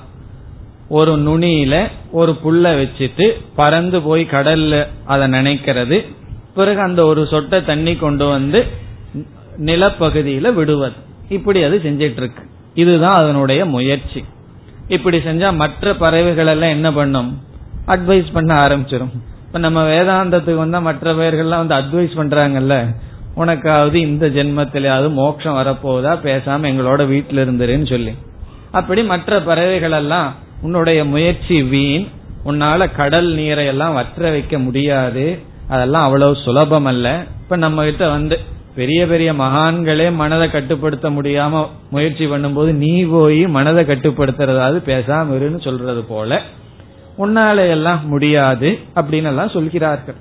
[0.88, 6.06] ஒரு நுனியில ஒரு புல்ல வச்சுட்டு பறந்து போய் கடல்ல அதை நினைக்கிறது.
[6.54, 8.66] பிறகு அந்த ஒரு சொட்டை தண்ணி கொண்டு வந்து
[9.58, 10.94] நிலப்பகுதியில விடுவது.
[11.28, 12.42] இப்படி அது செஞ்சிட்டு இருக்கு
[12.74, 14.24] இதுதான் அதனுடைய முயற்சி.
[14.88, 17.42] இப்படி செஞ்சா மற்ற பறவைகள் எல்லாம் என்ன பண்ணும்?
[17.86, 19.12] அட்வைஸ் பண்ண ஆரம்பிச்சிடும்
[19.46, 22.96] இப்ப நம்ம வேதாந்தத்துக்கு வந்தா மற்ற பெயர்கள்லாம் வந்து அட்வைஸ் பண்றாங்கல்ல?
[23.36, 28.12] உனக்காவது இந்த ஜென்மத்திலேயாவது மோட்சம் வரப்போதா பேசாம எங்களோட வீட்டில இருந்துருன்னு சொல்லி.
[28.70, 32.06] அப்படி மற்ற பறவைகள் எல்லாம் உன்னுடைய முயற்சி வீண்.
[32.44, 35.38] உன்னால கடல் நீரை எல்லாம் வற்ற வைக்க முடியாது.
[35.68, 38.40] அதெல்லாம் அவ்வளவு சுலபம் அல்ல இப்ப நம்ம கிட்ட வந்து
[38.74, 46.02] பெரிய பெரிய மகான்களே மனதை கட்டுப்படுத்த முடியாம முயற்சி பண்ணும்போது நீ போய் மனதை கட்டுப்படுத்துறதாவது பேசாம இருன்னு சொல்றது
[46.02, 46.40] போல
[47.18, 50.14] உன்னால எல்லாம் முடியாது அப்படின்னு எல்லாம் சொல்கிறார்கள்.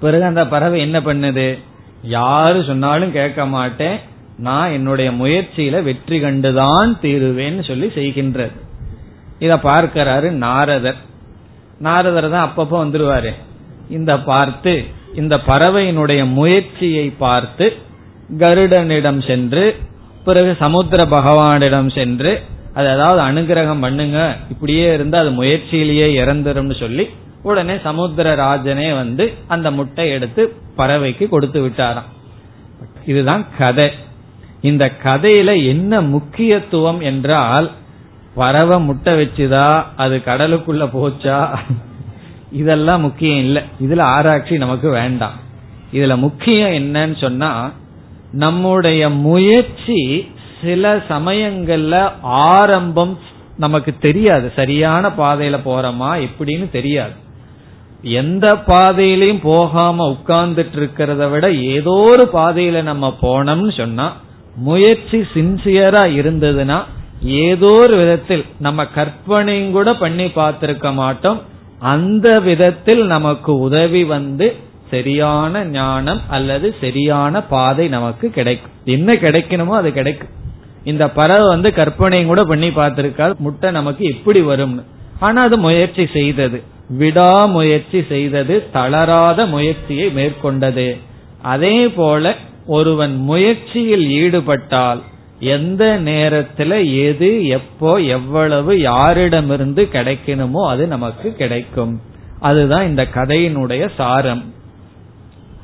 [0.00, 1.58] பிறகு அந்த பறவை என்ன பண்ணுது?
[2.02, 3.98] யாரு சொன்னாலும் கேட்க மாட்டேன்.
[4.38, 8.52] நான் என்னுடைய முயற்சியில வெற்றி கண்டுதான் தீருவேன்னு சொல்லி செய்கின்றது.
[9.38, 10.96] இத பார்க்கிறாரு நாரதர்.
[11.78, 13.32] நாரதர் தான் அப்பப்போ வந்துருவாரு.
[13.90, 17.76] இந்த பார்த்து இந்த பறவையினுடைய முயற்சியை பார்த்து
[18.38, 19.76] கருடனிடம் சென்று
[20.24, 22.40] பிறகு சமுத்திர பகவானிடம் சென்று
[22.74, 27.08] அது ஏதாவது அனுகிரகம் பண்ணுங்க இப்படியே இருந்து அது முயற்சியிலேயே இறந்துரும்னு சொல்லி
[27.42, 32.10] உடனே சமுத்திர ராஜனே வந்து அந்த முட்டை எடுத்து பறவைக்கு கொடுத்து விட்டாராம்.
[33.06, 33.90] இதுதான் கதை.
[34.60, 37.70] இந்த கதையில என்ன முக்கியத்துவம் என்றால்
[38.34, 41.58] பறவை முட்டை வச்சுதா அது கடலுக்குள்ள போச்சா
[42.52, 43.62] இதெல்லாம் முக்கியம் இல்லை.
[43.80, 45.36] இதுல ஆராய்ச்சி நமக்கு வேண்டாம்.
[45.92, 47.70] இதுல முக்கியம் என்னன்னு சொன்னா
[48.32, 50.28] நம்முடைய முயற்சி
[50.62, 53.18] சில சமயங்கள்ல ஆரம்பம்
[53.56, 54.52] நமக்கு தெரியாது.
[54.56, 57.12] சரியான பாதையில போறோமா எப்படின்னு தெரியாது.
[58.02, 64.12] எந்த பாதையிலையும் போகாம உட்கார்ந்துட்டு இருக்கிறத விட ஏதோ ஒரு பாதையில நம்ம போனோம்னு சொன்னா
[64.56, 66.78] முயற்சி சின்சியரா இருந்ததுன்னா
[67.22, 71.40] ஏதோ ஒரு விதத்தில் நம்ம கற்பனையும் கூட பண்ணி பார்த்திருக்க மாட்டோம்.
[71.82, 74.56] அந்த விதத்தில் நமக்கு உதவி வந்து
[74.90, 78.72] சரியான ஞானம் அல்லது சரியான பாதை நமக்கு கிடைக்கும்.
[78.84, 80.28] என்ன கிடைக்கணுமோ அது கிடைக்கும்.
[80.84, 84.82] இந்த பறவை வந்து கற்பனையும் கூட பண்ணி பார்த்திருக்காது முட்டை நமக்கு எப்படி வரும்னு.
[85.18, 86.62] ஆனா அது முயற்சி செய்தது.
[86.88, 90.98] விடாமுயற்சி செய்தது தளராத முயற்சியை மேற்கொண்டது.
[91.42, 92.34] அதே போல
[92.66, 95.02] ஒருவன் முயற்சியில் ஈடுபட்டால்
[95.42, 102.00] எந்த நேரத்துல எது எப்போ எவ்வளவு யாரிடமிருந்து கிடைக்கணுமோ அது நமக்கு கிடைக்கும்.
[102.40, 104.54] அதுதான் இந்த கதையினுடைய சாரம்.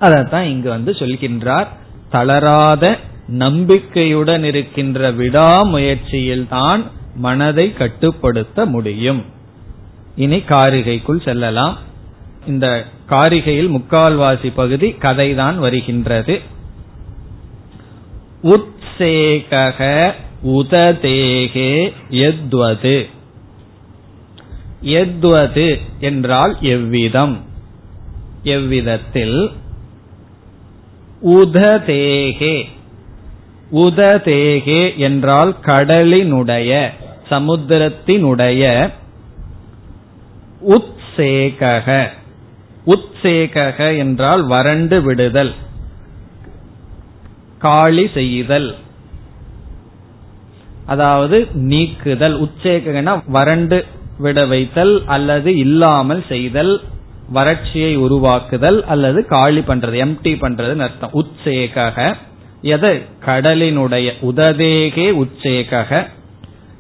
[0.01, 1.67] அதத்தான் இங்கு வந்து சொல்கின்றார்.
[2.11, 9.25] தளராத நம்பிக்கையுடன் இருக்கின்ற விடாமுயற்சியில் தான் மனதை கட்டுப்படுத்த முடியும்.
[10.17, 11.79] இனி காரிகைக்குள் செல்லலாம்.
[12.47, 16.41] இந்த காரிகையில் முக்கால்வாசி பகுதி கதைதான் வருகின்றது.
[18.99, 20.13] உத்சேகக
[20.47, 23.07] உததேகே எத்வது.
[24.83, 27.41] எத்வது என்றால் எவ்விதம்?
[28.45, 29.51] எவ்விதத்தில்?
[31.27, 32.65] உததேகே.
[33.73, 36.89] உததேகே என்றால் கடலினுடைய
[37.31, 38.93] சமுத்திரத்தினுடைய
[40.69, 42.09] உத்சேகக.
[42.87, 45.55] உத்சேகக என்றால் வறண்டு விடுதல்
[47.59, 48.77] காளி செய்தல்.
[50.89, 51.39] அதாவது
[51.71, 53.79] நீக்குதல் உச்சேகன வறண்டு
[54.19, 56.75] விட வைத்தல் அல்லது இல்லாமல் செய்தல்
[57.35, 61.15] வறட்சியை உருவாக்குதல் அல்லது காலி பண்றது எம்டி பண்றதுன்னு அர்த்தம்.
[61.21, 61.99] உச்சேகக
[62.75, 62.95] எதை?
[63.27, 65.91] கடலினுடைய உததேகே உச்சேகக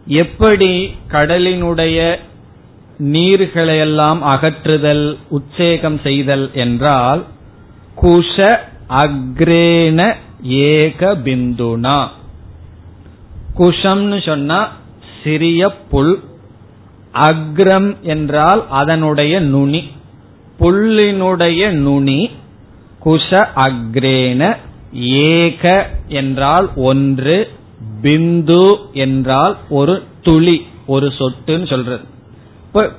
[0.07, 0.71] எப்படி
[1.13, 1.99] கடலினுடைய
[3.13, 7.23] நீர்களையெல்லாம் அகற்றுதல் உச்சேகம் செய்தல் என்றால்
[8.03, 8.37] குஷ
[9.03, 10.01] அக்ரேன
[10.69, 11.99] ஏக பிந்துனா.
[13.59, 14.73] குஷம்னு சொன்னா
[15.25, 16.21] சிறிய புல்.
[17.13, 19.91] அக்ரம் என்றால் அதனுடைய நுனி.
[20.61, 22.31] புல்லினுடைய நுனி
[23.05, 24.57] குஷ அக்ரேன
[24.93, 27.49] ஏக என்றால் ஒன்று
[28.03, 32.05] பிந்து என்றால் ஒரு துளி ஒரு சொட்டுன்னு சொல்றது.
[32.67, 32.93] இப்ப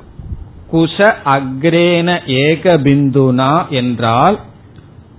[0.71, 4.39] குஷ அக்ரேன ஏக பிந்துனா என்றால்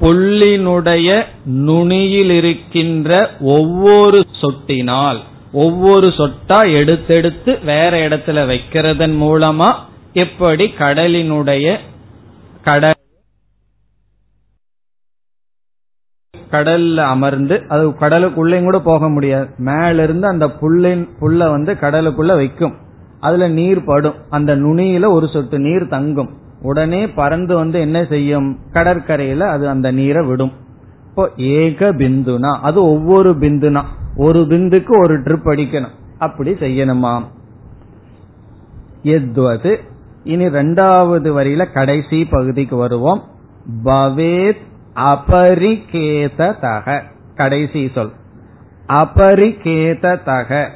[0.01, 5.19] புள்ளினுடைய நுனியில் இருக்கின்ற ஒவ்வொரு சொட்டினால்
[5.53, 9.75] ஒவ்வொரு சொட்டா எடுத்தெடுத்து வேற இடத்துல வைக்கிறதன் மூலமா
[10.13, 11.79] எப்படி கடலினுடைய
[12.65, 12.95] கடல்
[16.51, 19.49] கடல்ல அமர்ந்து அது கடலுக்குள்ளேயும் கூட போக முடியாது.
[19.57, 22.75] மேல இருந்து அந்த புல்லின் புல்ல வந்து கடலுக்குள்ள வைக்கும்.
[23.21, 24.15] அதுல நீர் படும்.
[24.31, 26.31] அந்த நுனியில ஒரு சொட்டு நீர் தங்கும்.
[26.63, 28.59] உடனே பறந்து வந்து என்ன செய்யும்?
[28.73, 30.53] கடற்கரையில அது அந்த நீரை விடும்.
[31.09, 33.83] இப்போ ஏக பிந்துனா அது ஒவ்வொரு பிந்துனா
[34.17, 35.91] ஒரு பிந்துக்கு ஒரு ட்ரிப் அடிக்கணும்.
[36.19, 37.23] அப்படி செய்யணுமா?
[39.03, 39.81] எத்வது
[40.25, 43.23] இனி ரெண்டாவது வரியில கடைசி பகுதிக்கு வருவோம்.
[43.85, 44.61] பவேத்
[44.95, 47.03] அபரிகேததக.
[47.35, 48.13] கடைசி சொல்.
[48.89, 50.69] அபரிகேததக.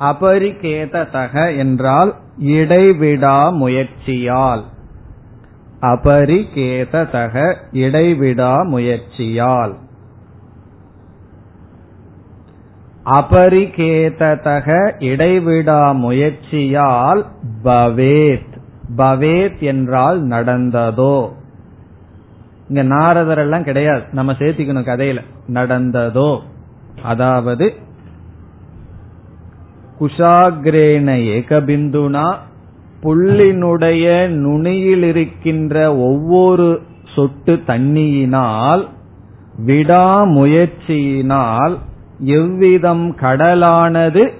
[0.00, 4.64] அபரிகேததக என்றால் இடைவிடா முயற்சியால்.
[5.80, 9.74] அபரிகேததக இடைவிடா முயற்சியால்.
[13.04, 17.26] அபரிகேததக இடைவிடா முயற்சியால்
[17.64, 18.58] பவேத்.
[18.96, 21.28] பவேத் என்றால் நடந்ததோ.
[22.68, 24.02] இங்க நாரதர் எல்லாம் கிடையாது.
[24.12, 25.18] நம்ம சேர்த்திக்கணும் கதையில.
[25.48, 26.38] நடந்ததோ.
[27.02, 27.74] அதாவது
[30.00, 32.34] குஷாகிரேன ஏகபிந்துனா
[33.02, 36.80] புள்ளினுடைய நுனியில் இருக்கின்ற ஒவ்வொரு
[37.14, 38.86] சொட்டு தண்ணியினால்
[39.66, 41.76] விடாமுயற்சியினால்
[42.18, 44.32] எவ்விதம் கடலானது?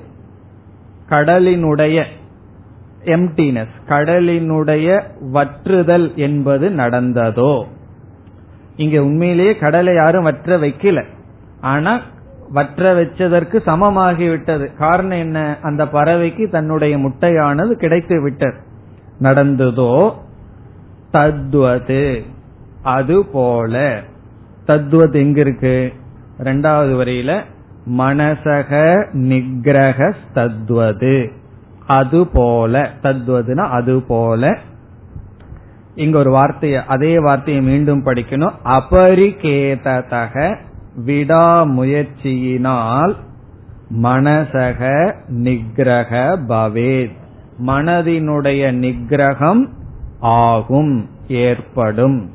[1.08, 2.04] கடலினுடைய
[3.04, 7.64] எம்டினஸ் கடலினுடைய வற்றுதல் என்பது நடந்ததோ?
[8.76, 11.04] இங்க உண்மையிலேயே கடலை யாரும் வற்ற வைக்கல.
[11.60, 12.00] ஆனா
[12.52, 14.76] வற்ற வச்சதற்கு சமமாகிவிட்டது.
[14.76, 15.56] காரணம் என்ன?
[15.62, 18.54] அந்த பறவைக்கு தன்னுடைய முட்டையானது கிடைத்து விட்டது.
[19.20, 20.14] நடந்ததோ?
[21.12, 22.22] தத்வது.
[22.82, 24.00] அது போல.
[24.66, 25.92] தத்வத் எங்க இருக்கு
[26.38, 27.42] ரெண்டாவது வரையில
[27.98, 31.30] மனசக நிகிரக தத்வது
[31.86, 32.90] அது போல.
[33.02, 34.58] தத்வதுனா அது போல.
[35.94, 38.52] இங்க ஒரு வார்த்தைய அதே வார்த்தையை மீண்டும் படிக்கணும்.
[38.64, 40.56] அபரிகேதக
[41.06, 43.14] விடாமுயற்சியினால்
[44.02, 47.16] மனசக நிகிரக பவேத்.
[47.66, 49.68] மனதினுடைய நிகிரகம்
[50.20, 52.30] ஆகும் ஏற்படும்.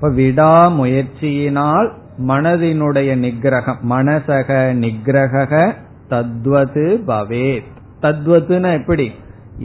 [0.00, 1.92] விடாமுயற்சியினால்
[2.26, 5.72] மனதினுடைய நிகிரகம் மனசக நிகிரக
[6.08, 7.64] தத்வது பவேத்.
[8.02, 9.12] தத்வதுன்னு எப்படி?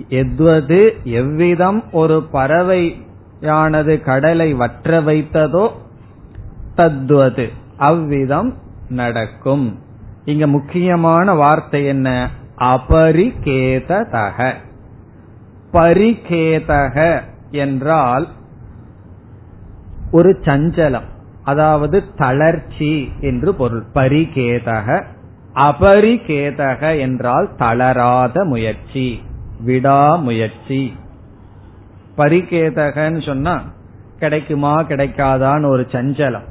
[0.08, 5.70] எத்வது எவ்விதம் ஒரு பறவையானது கடலை வற்ற வைத்ததோ
[6.76, 8.54] தத்வது அவ்விதம்
[8.90, 9.80] நடக்கும்.
[10.26, 12.30] இங்க முக்கியமான வார்த்தை என்ன?
[12.58, 14.54] அபரிகேதக
[15.74, 18.28] பரிகேதக என்றால்
[20.12, 21.08] ஒரு சஞ்சலம்
[21.44, 23.84] அதாவது தளர்ச்சி என்று பொருள்.
[23.94, 25.04] பரிகேதக.
[25.56, 29.22] அபரிகேதக என்றால் தளராத முயற்சி
[29.60, 30.94] விடாமுயற்சி.
[32.18, 33.62] பரிகேதகன்னு சொன்னா
[34.20, 36.48] கிடைக்குமா கிடைக்காதான்னு ஒரு சஞ்சலம்.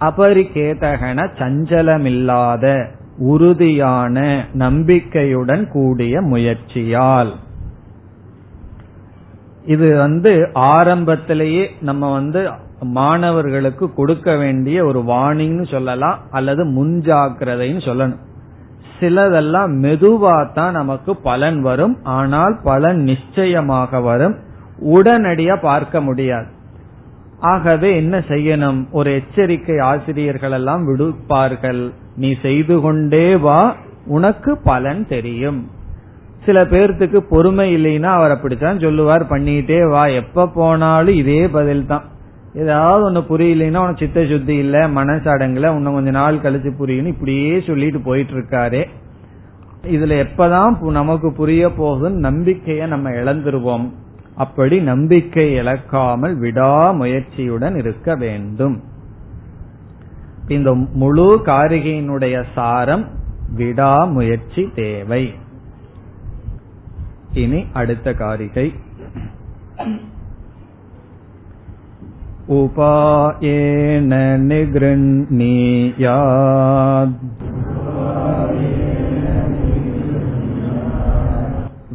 [0.00, 2.86] அபரிகேதகன சஞ்சலமில்லாத
[3.18, 7.32] உறுதியான நம்பிக்கையுடன் கூடிய முயற்சியால்.
[9.64, 18.22] இது வந்து ஆரம்பத்திலேயே நம்ம வந்து மாணவர்களுக்கு கொடுக்க வேண்டிய ஒரு வார்னிங்னு சொல்லலாம் அல்லது முன்ஜாக்கிரதைன்னு சொல்லணும்.
[19.00, 24.36] சிலதெல்லாம் மெதுவா தான் நமக்கு பலன் வரும் ஆனால் பலன் நிச்சயமாக வரும்.
[24.94, 26.54] உடனடியா பார்க்க முடியாது.
[27.40, 28.86] ஆகவே என்ன செய்யணும்?
[28.90, 31.90] ஒரு எச்சரிக்கை ஆசிரியர்கள் எல்லாம் விடுப்பார்கள்.
[32.16, 33.76] நீ செய்து கொண்டே வா
[34.06, 35.70] உனக்கு பலன் தெரியும்.
[36.44, 42.02] சில பேர்த்துக்கு பொறுமை இல்லைன்னா அவர் அப்படித்தான் சொல்லுவார் பண்ணிட்டே வா எப்ப போனாலும் இதே பதில் தான்
[42.54, 48.00] ஏதாவது ஒண்ணு புரியலைன்னா உனக்கு சித்த சுத்தி இல்ல மனசடங்குல இன்னும் கொஞ்ச நாள் கழிச்சு புரியும் இப்படியே சொல்லிட்டு
[48.00, 48.86] போயிட்டு இருக்காரு
[49.86, 53.90] இதுல எப்பதான் நமக்கு புரிய போகுதுன்னு நம்பிக்கைய நம்ம இழந்துருவோம்.
[54.35, 58.77] அப்படி நம்பிக்கை இழக்காமல் விடாமுயற்சியுடன் இருக்க வேண்டும்
[60.47, 63.05] இந்த முழு காரிகையினுடைய சாரம்
[63.55, 65.23] விடாமுயற்சி தேவை
[67.33, 68.67] இனி அடுத்த காரிகை
[72.49, 76.01] उपायेन निगृह्णीयात्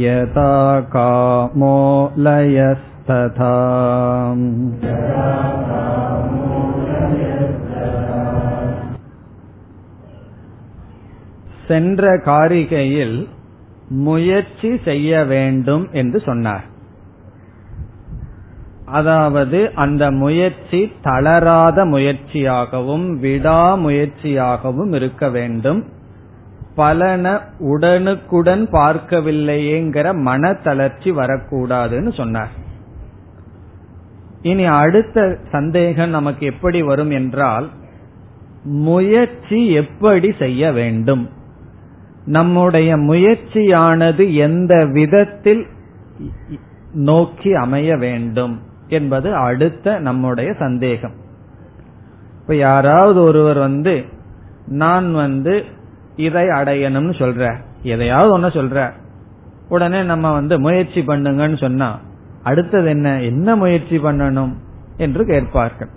[0.03, 1.79] यथा कामो
[2.18, 3.55] लयस्तथा
[11.68, 13.28] சென்ற காரிகையில்
[13.89, 16.63] முயற்சி செய்ய வேண்டும் என்று சொன்னார்.
[18.86, 25.84] அதாவது அந்த முயற்சி தளராத முயற்சியாகவும் விடாமுயற்சியாகவும் இருக்க வேண்டும்.
[26.76, 32.53] பலன உடனுக்குடன் பார்க்கவில்லையேங்கிற மன தளர்ச்சி வரக்கூடாதுன்னு சொன்னார்.
[34.41, 37.70] இனி அடுத்த சந்தேகம் நமக்கு எப்படி வரும் என்றால்
[38.63, 41.43] முயற்சி எப்படி செய்ய வேண்டும்?
[42.26, 45.66] நம்முடைய முயற்சியானது எந்த விதத்தில்
[46.94, 51.12] நோக்கி அமைய வேண்டும் என்பது அடுத்த நம்முடைய சந்தேகம்.
[52.42, 54.06] இப்ப யாராவது ஒருவர் வந்து
[54.68, 55.64] நான் வந்து
[56.16, 57.56] இதை அடையணும்னு சொல்ற.
[57.84, 58.92] எதையாவது ஒன்ன சொல்ற.
[59.70, 62.00] உடனே நம்ம வந்து முயற்சி பண்ணுங்கன்னு சொன்னா
[62.44, 63.22] அடுத்தது என்ன?
[63.22, 64.54] என்ன முயற்சி பண்ணணும்?
[64.98, 65.88] என்று கேட்பார்கள்.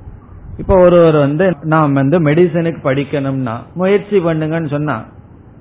[0.56, 5.04] இப்ப ஒருவர் வந்து நாம் வந்து மெடிசனுக்கு படிக்கணும்னா முயற்சி பண்ணுங்கன்னு சொன்னா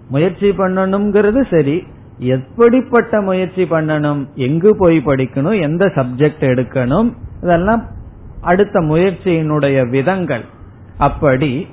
[0.09, 1.83] முயற்சி பண்ணணுங்கிறது சரி.
[2.17, 4.33] எப்படிப்பட்ட முயற்சி பண்ணணும்?
[4.35, 5.61] எங்கு போய் படிக்கணும்?
[5.61, 7.13] எந்த சப்ஜெக்ட் எடுக்கணும்?
[7.43, 7.85] இதெல்லாம்
[8.41, 10.45] அடுத்த முயற்சியினுடைய விதங்கள்.
[10.97, 11.67] அப்படி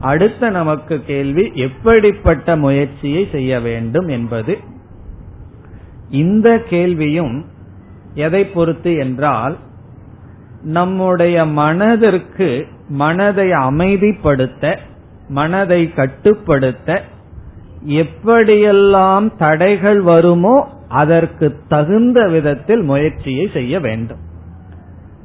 [0.00, 4.58] அடுத்த நமக்கு கேள்வி எப்படிப்பட்ட முயற்சியை செய்ய வேண்டும் என்பது.
[6.10, 7.44] இந்த கேள்வியும்
[8.14, 9.56] எதை பொறுத்து என்றால்
[10.62, 14.76] நம்முடைய மனதிற்கு மனதை அமைதிப்படுத்த
[15.28, 17.04] மனதை கட்டுப்படுத்த
[17.86, 24.18] எப்படியெல்லாம் தடைகள் வருமோ அதற்கு தகுந்த விதத்தில் முயற்சியை செய்ய வேண்டும்.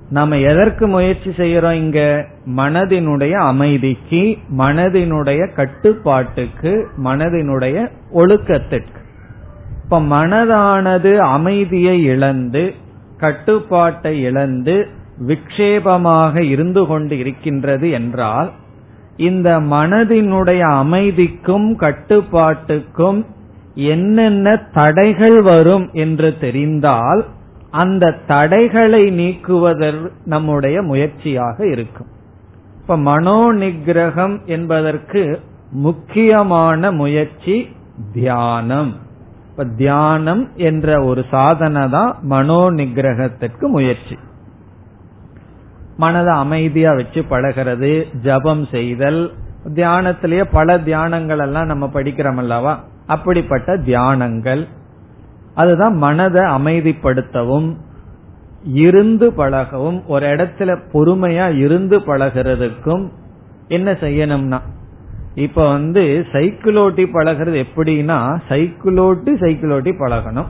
[0.09, 2.25] நாம எதற்கு முயற்சி செய்யறோம் இங்க?
[2.45, 9.01] மனதினுடைய அமைதிக்கு மனதினுடைய கட்டுப்பாட்டுக்கு மனதினுடைய ஒழுக்கத்திற்கு.
[9.83, 12.73] இப்ப மனதானது அமைதியை இழந்து
[13.17, 14.87] கட்டுப்பாட்டை இழந்து
[15.27, 18.51] விக்ஷேபமாக இருந்து கொண்டு இருக்கின்றது என்றால்
[19.17, 23.25] இந்த மனதினுடைய அமைதிக்கும் கட்டுப்பாட்டுக்கும்
[23.75, 27.25] என்னென்ன தடைகள் வரும் என்று தெரிந்தால்
[27.71, 32.07] அந்த தடைகளை நீக்குவதற் நம்முடைய முயற்சியாக இருக்கும்.
[32.81, 35.39] இப்ப மனோ நிகிரகம் என்பதற்கு
[35.71, 37.67] முக்கியமான முயற்சி
[38.13, 38.95] தியானம்.
[39.49, 44.17] இப்ப தியானம் என்ற ஒரு சாதனை தான் மனோ நிகிரகத்திற்கு முயற்சி.
[45.97, 49.33] மனதை அமைதியா வச்சு பழகிறது ஜபம் செய்தல்
[49.73, 52.83] தியானத்திலேயே பல தியானங்கள் எல்லாம் நம்ம படிக்கிறோம் அல்லவா?
[53.07, 54.67] அப்படிப்பட்ட தியானங்கள்.
[55.53, 57.75] அதுதான் மனதை அமைதிப்படுத்தவும்
[58.63, 63.09] இருந்து பழகவும் ஒரு இடத்துல பொறுமையா இருந்து பழகிறதுக்கும்
[63.67, 64.59] என்ன செய்யணும்னா
[65.35, 68.19] இப்ப வந்து சைக்கிளோட்டி பழகிறது எப்படின்னா
[68.49, 70.47] சைக்கிளோட்டி சைக்கிளோட்டி பழகணும்.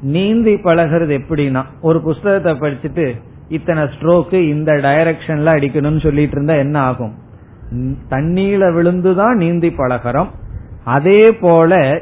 [0.00, 7.14] நீந்தி பழகிறது எப்படின்னா ஒரு புஸ்தகத்தை படிச்சுட்டு இத்தனை ஸ்ட்ரோக்கு இந்த டைரக்ஷன்ல அடிக்கணும்னு சொல்லிட்டு இருந்தா என்ன ஆகும்?
[8.10, 10.28] தண்ணீல விழுந்துதான் நீந்தி பழகிறோம்.
[10.84, 12.00] அதே போல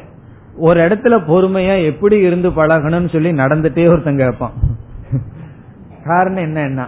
[0.57, 4.53] ஒரு இடத்துல பொறுமையா எப்படி இருந்து பழகணும்னு சொல்லி நடந்துட்டே ஒருத்தன் கேட்பான்
[6.05, 6.87] காரணம் என்னன்னா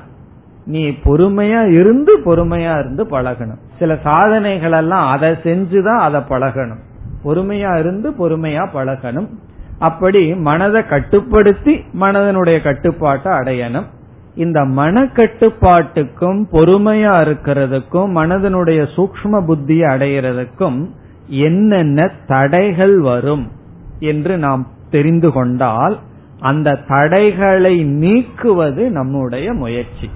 [0.67, 3.61] நீ பொறுமையா இருந்து பொறுமையா இருந்து பழகணும்.
[3.79, 6.83] சில சாதனைகள் எல்லாம் அதை செஞ்சுதான் அதை பழகணும்.
[7.25, 9.29] பொறுமையா இருந்து பொறுமையா பழகணும்.
[9.79, 13.87] அப்படி மனதை கட்டுப்படுத்தி மனதனுடைய கட்டுப்பாட்டை அடையணும்.
[14.37, 20.91] இந்த மனக்கட்டுப்பாட்டுக்கும் பொறுமையா இருக்கிறதுக்கும் மனதனுடைய சூக்ம புத்தியை அடைகிறதுக்கும்
[21.27, 23.51] என்னென்ன தடைகள் வரும்
[23.99, 25.99] என்று நாம் தெரிந்து கொண்டால்
[26.41, 30.11] அந்த தடைகளை நீக்குவது நம்முடைய முயற்சி.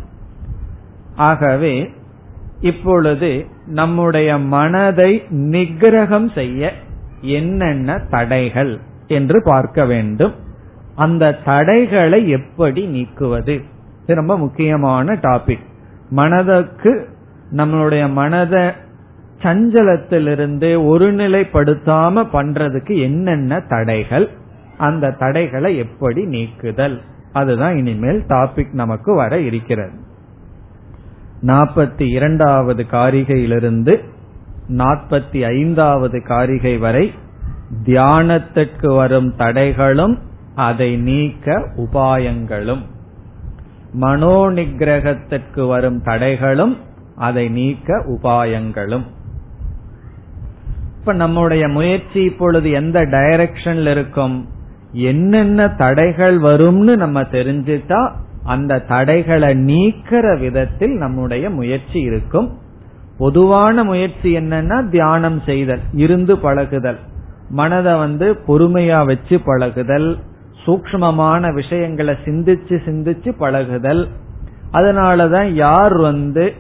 [1.17, 1.91] ஆகவே
[2.61, 6.73] இப்பொழுது நம்முடைய மனதை நிகிரகம் செய்ய
[7.21, 10.35] என்னென்ன தடைகள் என்று பார்க்க வேண்டும்.
[10.95, 13.79] அந்த தடைகளை எப்படி நீக்குவது?
[14.11, 15.67] இது ரொம்ப முக்கியமான டாபிக்
[16.11, 17.09] மனதுக்கு
[17.57, 18.63] நம்மளுடைய மனதை
[19.43, 24.29] சஞ்சலத்திலிருந்து ஒருநிலைப்படுத்தாம பண்றதுக்கு என்னென்ன தடைகள்
[24.79, 27.01] அந்த தடைகளை எப்படி நீக்குதல்?
[27.33, 29.93] அதுதான் இனிமேல் டாபிக் நமக்கு வர இருக்கிறது.
[31.47, 34.05] நாற்பத்தி இரண்டாவது காரிகையிலிருந்து
[34.69, 37.13] நாற்பத்தி ஐந்தாவது காரிகை வரை
[37.85, 40.19] தியானத்திற்கு வரும் தடைகளும்
[40.55, 42.83] அதை நீக்க உபாயங்களும்.
[43.93, 46.77] மனோ நிகிரகத்திற்கு வரும் தடைகளும்
[47.17, 49.03] அதை நீக்க உபாயங்களும்.
[51.01, 54.49] இப்ப நம்முடைய முயற்சி இப்பொழுது எந்த டைரக்ஷன்ல இருக்கும்?
[54.93, 58.11] என்னென்ன தடைகள் வரும்னு நம்ம தெரிஞ்சுட்டா
[58.45, 62.59] அந்த தடைகளை நீக்கிற விதத்தில் நம்முடைய முயற்சி இருக்கும்.
[63.19, 66.99] பொதுவான முயற்சி என்னன்னா தியானம் செய்தல் இருந்து பழகுதல்.
[67.51, 70.19] மனதை வந்து பொறுமையா வச்சு பழகுதல்
[70.67, 74.09] சூக்மமான விஷயங்களை சிந்திச்சு சிந்திச்சு பழகுதல்.
[74.73, 76.53] அதனாலதான் யார் வந்து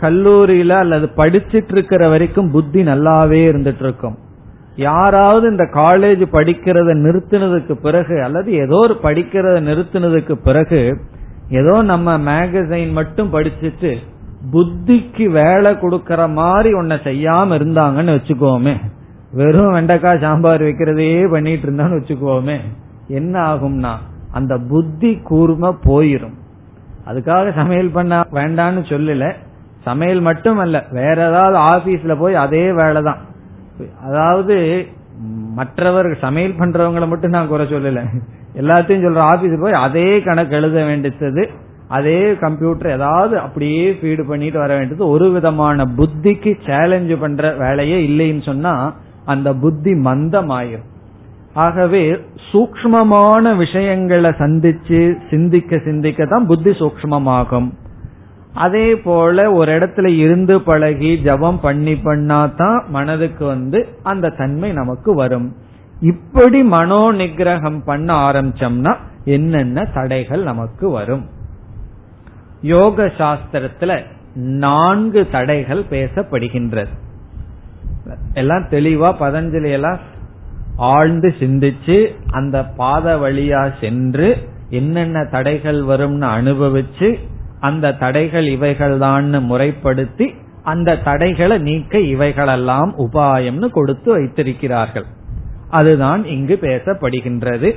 [0.00, 4.18] கல்லூரியில அல்லது படிச்சிட்டு இருக்கிற வரைக்கும் புத்தி நல்லாவே இருந்துட்டு இருக்கும்
[4.76, 11.00] யாராவது இந்த காலேஜ் படிக்கிறத நிறுத்தினதுக்கு பிறகு அல்லது ஏதோ ஒரு படிக்கிறத நிறுத்தினதுக்கு பிறகு
[11.48, 13.96] ஏதோ நம்ம மேகசைன் மட்டும் படிச்சுட்டு
[14.52, 18.76] புத்திக்கு வேலை கொடுக்கற மாதிரி ஒன்ன செய்யாம இருந்தாங்கன்னு வச்சுக்கோமே.
[19.32, 22.56] வெறும் வெண்டைக்காய் சாம்பார் வைக்கிறதே பண்ணிட்டு இருந்தான்னு வச்சுக்கோமே.
[23.08, 23.92] என்ன ஆகும்னா
[24.38, 26.36] அந்த புத்தி கூர்ம போயிரும்.
[27.08, 29.26] அதுக்காக சமையல் பண்ண வேண்டான்னு சொல்லல.
[29.88, 33.20] சமையல் மட்டும் அல்ல வேற ஏதாவது ஆபீஸ்ல போய் அதே வேலை தான்
[34.08, 34.54] அதாவது
[35.58, 38.02] மற்றவர் சமையல் பண்றவங்களை மட்டும் நான் குறை சொல்லல.
[38.60, 41.44] எல்லாத்தையும் சொல்ற ஆபீஸ் போய் அதே கணக்கு எழுத வேண்டியது
[41.96, 48.44] அதே கம்ப்யூட்டர் ஏதாவது அப்படியே ஃபீடு பண்ணிட்டு வர வேண்டியது ஒரு விதமான புத்திக்கு சேலஞ்ச் பண்ற வேலையே இல்லைன்னு
[48.50, 48.74] சொன்னா
[49.24, 50.90] அந்த புத்தி மந்தம் ஆயிரும்
[51.54, 52.20] ஆகவே
[52.52, 57.68] சூக்மமான விஷயங்களை சந்திச்சு சிந்திக்க சிந்திக்க தான் புத்தி சூக்மமாகும்
[58.54, 65.14] அதே போல ஒரு இடத்துல இருந்து பழகி ஜபம் பண்ணி பண்ணா தான் மனதுக்கு வந்து அந்த தன்மை நமக்கு
[65.14, 65.56] வரும்.
[66.00, 71.24] இப்படி மனோ நிகிரகம் பண்ண ஆரம்பிச்சோம்னா என்னென்ன தடைகள் நமக்கு வரும்?
[72.60, 76.92] யோக சாஸ்திரத்துல நான்கு தடைகள் பேசப்படுகின்றது.
[78.34, 79.98] எல்லாம் தெளிவா பதஞ்சலி எல்லாம்
[80.76, 87.18] ஆழ்ந்து சிந்திச்சு அந்த பாத வழியா சென்று என்னென்ன தடைகள் வரும்னு அனுபவிச்சு
[87.60, 95.04] அந்த தடைகள் இவைகள் தான் முறைப்படுத்தி அந்த தடைகளை நீக்க இவைகளெல்லாம் உபாயம்னு கொடுத்து வைத்திருக்கிறார்கள்.
[95.70, 97.74] அதுதான் இங்கு பேசப்படுகின்றது.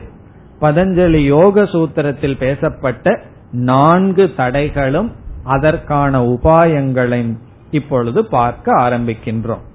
[0.61, 3.19] பதஞ்சலி யோக சூத்திரத்தில் பேசப்பட்ட
[3.51, 5.11] நான்கு தடைகளும்
[5.43, 7.35] அதற்கான உபாயங்களையும்
[7.71, 9.65] இப்பொழுது பார்க்க ஆரம்பிக்கின்றோம்.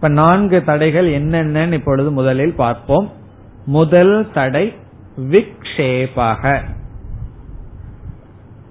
[0.00, 3.12] இப்ப நான்கு தடைகள் என்னென்னு இப்பொழுது முதலில் பார்ப்போம்.
[3.66, 4.74] முதல் தடை
[5.16, 6.62] விக்ஷேபக.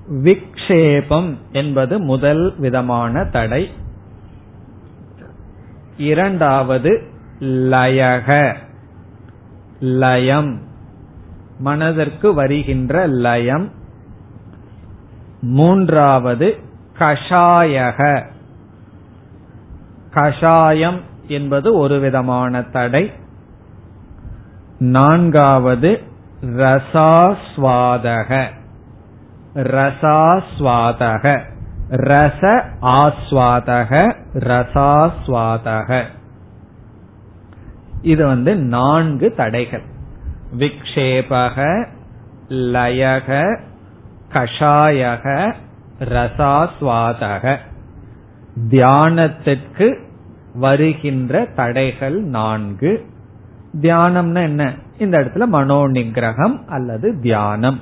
[0.09, 3.71] விக்ஷேபம் என்பது முதல் விதமான தடை.
[5.97, 7.03] இரண்டாவது
[7.39, 8.55] லயக.
[9.79, 10.59] லயம்.
[11.59, 13.71] மனதிற்கு வருகின்ற லயம்.
[15.41, 16.57] மூன்றாவது
[16.99, 18.25] கஷாயக.
[20.11, 23.11] கஷாயம் என்பது ஒரு விதமான தடை.
[24.79, 26.01] நான்காவது
[26.41, 28.45] ரசாஸ்வாதக.
[29.55, 31.41] ரசாஸ்வாதக.
[31.89, 34.15] ரச ஆஸ்வாதக.
[34.33, 36.03] ரசாஸ்வாதக.
[38.01, 39.83] இது வந்து நான்கு தடைகள்.
[40.57, 41.87] விக்ஷேபக
[42.49, 43.59] லயக
[44.33, 45.53] கஷாயக
[45.99, 47.57] ரசாஸ்வாதக.
[48.69, 50.07] தியானத்திற்கு
[50.59, 53.05] வருகின்ற தடைகள் நான்கு.
[53.81, 54.73] தியானம்னா என்ன?
[54.99, 57.79] இந்த இடத்துல மனோ நிகிரகம் அல்லது தியானம்.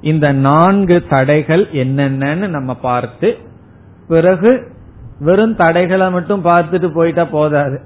[0.00, 3.36] இந்த நான்கு தடைகள் என்னென்னு நம்ம பார்த்து
[4.08, 4.70] பிறகு
[5.20, 7.80] வெறும் தடைகளை மட்டும் பார்த்துட்டு போயிட்டா போதாது.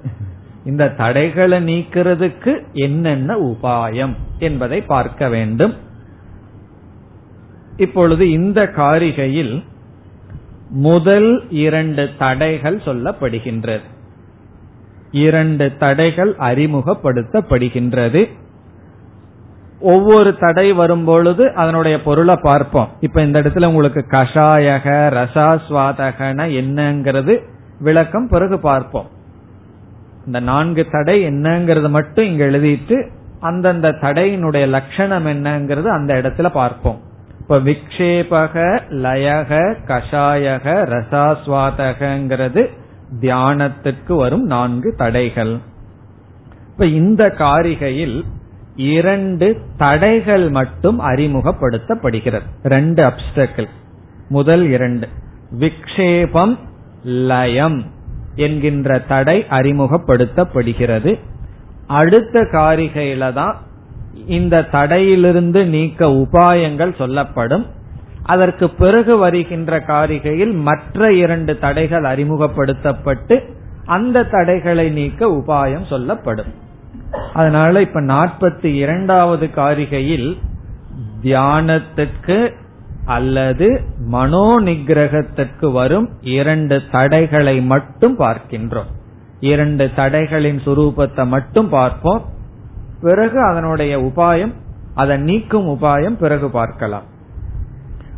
[0.65, 5.73] இந்த தடைகளை நீக்கிறதுக்கு என்னென்ன உபாயம் என்பதை பார்க்க வேண்டும்.
[7.77, 9.63] இப்பொழுது இந்த காரிகையில்
[10.69, 13.87] முதல் இரண்டு தடைகள் சொல்லப்படுகின்றது.
[15.11, 18.29] இரண்டு தடைகள் அறிமுகப்படுத்தப்படுகின்றது.
[19.79, 22.87] ஒவ்வொரு தடை வரும்பொழுது அதனுடைய பொருளை பார்ப்போம்.
[22.99, 24.85] இப்ப இந்த இடத்துல உங்களுக்கு கஷாயக
[25.17, 27.39] ரசாஸ்வாதகன என்னங்கிறது
[27.79, 29.05] விளக்கம் பிறகு பார்ப்போம்.
[30.25, 33.09] இந்த நான்கு தடை என்னங்கிறது மட்டும் இங்க எழுதிட்டு
[33.39, 36.99] அந்தந்த தடையினுடைய லட்சணம் என்னங்கிறது அந்த இடத்துல பார்ப்போம்.
[37.39, 42.69] இப்ப விக்ஷேபக லயக கஷாயக ரசாஸ்வாதகங்கிறது
[43.19, 45.57] தியானத்திற்கு வரும் நான்கு தடைகள்.
[46.67, 48.23] இப்ப இந்த காரிகையில்
[48.75, 52.47] இரண்டு தடைகள் மட்டும் அறிமுகப்படுத்தப்படுகிறது.
[52.63, 53.67] ரெண்டு அப்டக்கிள்
[54.29, 55.07] முதல் இரண்டு.
[55.59, 56.57] விக்ஷேபம்
[57.03, 57.85] லயம்
[58.35, 61.19] என்கின்ற தடை அறிமுகப்படுத்தப்படுகிறது.
[61.87, 63.61] அடுத்த காரிகையில தான்
[64.25, 67.65] இந்த தடையிலிருந்து நீக்க உபாயங்கள் சொல்லப்படும்.
[68.31, 73.35] அதற்கு பிறகு வருகின்ற காரிகையில் மற்ற இரண்டு தடைகள் அறிமுகப்படுத்தப்பட்டு
[73.85, 76.51] அந்த தடைகளை நீக்க உபாயம் சொல்லப்படும்.
[77.33, 80.29] அதனால இப்ப நாற்பத்தி இரண்டாவது காரிகையில்
[81.23, 82.37] தியானத்திற்கு
[83.05, 83.67] அல்லது
[84.13, 86.07] மனோ நிகிரகத்திற்கு வரும்
[86.37, 88.91] இரண்டு தடைகளை மட்டும் பார்க்கின்றோம்.
[89.39, 92.21] இரண்டு தடைகளின் சுரூபத்தை மட்டும் பார்ப்போம்.
[93.01, 94.53] பிறகு அதனுடைய உபாயம்
[94.95, 97.07] அதை நீக்கும் உபாயம் பிறகு பார்க்கலாம்.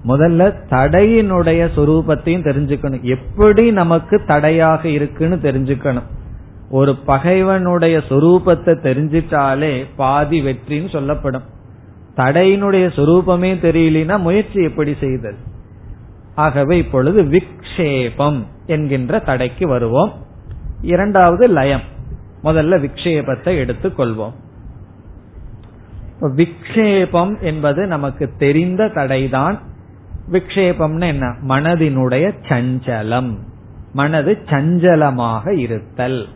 [0.08, 3.02] முதல்ல தடையினுடைய சொரூபத்தையும் தெரிஞ்சுக்கணும்.
[3.02, 6.08] எப்படி நமக்கு தடையாக இருக்குன்னு தெரிஞ்சுக்கணும்.
[6.70, 11.42] ஒரு பகைவனுடைய சொரூபத்தை தெரிஞ்சிட்டாலே பாதி வெற்றின்னு சொல்லப்படும்.
[12.18, 15.36] தடையினுடைய சொரூபமே தெரியலனா முயற்சி எப்படி செய்தது
[16.36, 20.14] ஆகவே இப்பொழுது விக்ஷேபம் என்கின்ற தடைக்கு வருவோம்.
[20.82, 21.82] இரண்டாவது லயம்.
[22.44, 24.34] முதல்ல விக்ஷேபத்தை எடுத்துக்கொள்வோம்.
[26.22, 29.60] விக்ஷேபம் என்பது நமக்கு தெரிந்த தடைதான்.
[30.32, 31.28] விக்ஷேபம்னு என்ன?
[31.28, 33.38] மனதினுடைய சஞ்சலம்.
[33.94, 36.28] மனது சஞ்சலமாக இருத்தல்.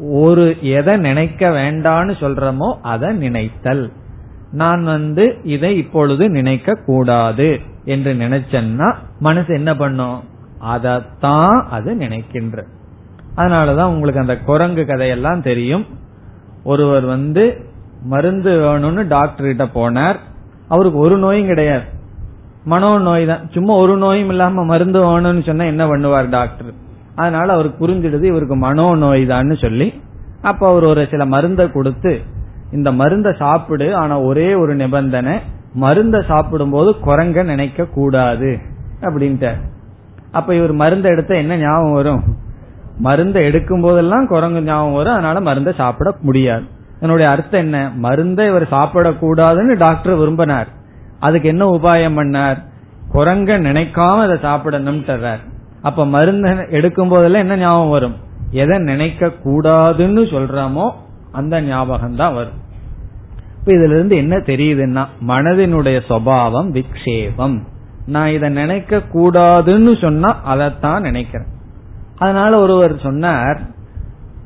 [0.00, 3.92] ஒரு எதை நினைக்க வேண்டான்னு சொல்றமோ அதை நினைத்தல்.
[4.52, 10.22] நான் வந்து இதை இப்பொழுது நினைக்க கூடாது என்று நினைச்சேன்னா மனசு என்ன பண்ணும்?
[10.72, 12.64] அதத்தான் அது நினைக்கின்ற.
[13.36, 15.86] அதனாலதான் உங்களுக்கு அந்த குரங்கு கதையெல்லாம் தெரியும்.
[16.64, 17.64] ஒருவர் வந்து
[18.02, 20.16] மருந்து வேணும்னு டாக்டர் கிட்ட போனார்.
[20.68, 21.96] அவருக்கு ஒரு நோயும் கிடையாது.
[22.70, 23.42] மனோ நோய் தான்.
[23.54, 26.72] சும்மா ஒரு நோயும் இல்லாம மருந்து வேணும்னு சொன்னா என்ன பண்ணுவார் டாக்டர்?
[27.22, 29.86] அதனால அவருக்கு புரிஞ்சிடுது இவருக்கு மனோ நோய் தான் சொல்லி
[30.42, 32.12] அப்ப அவர் ஒரு சில மருந்தை கொடுத்து
[32.72, 35.34] இந்த மருந்தை சாப்பிடு ஆனா ஒரே ஒரு நிபந்தனை
[35.74, 38.50] மருந்த சாப்பிடும் போது குரங்க நினைக்க கூடாது
[39.06, 39.50] அப்படின்ட்டு
[40.32, 42.22] அப்ப இவர் மருந்த எடுத்த என்ன ஞாபகம் வரும்?
[43.06, 46.64] மருந்தை எடுக்கும் போதெல்லாம் குரங்கு ஞாபகம் வரும் அதனால மருந்தை சாப்பிட முடியாது.
[47.00, 47.78] என்னுடைய அர்த்தம் என்ன?
[48.06, 50.68] மருந்தை இவர் சாப்பிடக்கூடாதுன்னு டாக்டர் விரும்பினார்.
[51.20, 52.58] அதுக்கு என்ன உபாயம் பண்ணார்?
[53.14, 55.38] குரங்க நினைக்காம அதை சாப்பிடணும்ட்டு
[55.82, 58.16] அப்ப மருந்து எடுக்கும் போதெல்லாம் என்ன ஞாபகம் வரும்?
[58.50, 60.90] எதை நினைக்க கூடாதுன்னு சொல்றோமோ
[61.32, 62.58] அந்த ஞாபகம் தான் வரும்.
[63.58, 67.58] இப்ப இதுல இருந்து என்ன தெரியுதுன்னா மனதினுடைய சுவாவம் விக்ஷேபம்.
[68.06, 71.48] நான் இதை நினைக்க கூடாதுன்னு சொன்னா அதைத்தான் நினைக்கிறேன்.
[72.18, 73.60] அதனால ஒருவர் சொன்னார்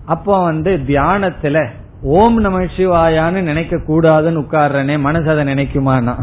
[0.06, 1.66] அப்போ வந்து தியானத்துல
[2.02, 6.14] ஓம் நம சிவாயான்னு நினைக்க கூடாதுன்னு உட்கார்றனே மனசு அதை நினைக்குமானா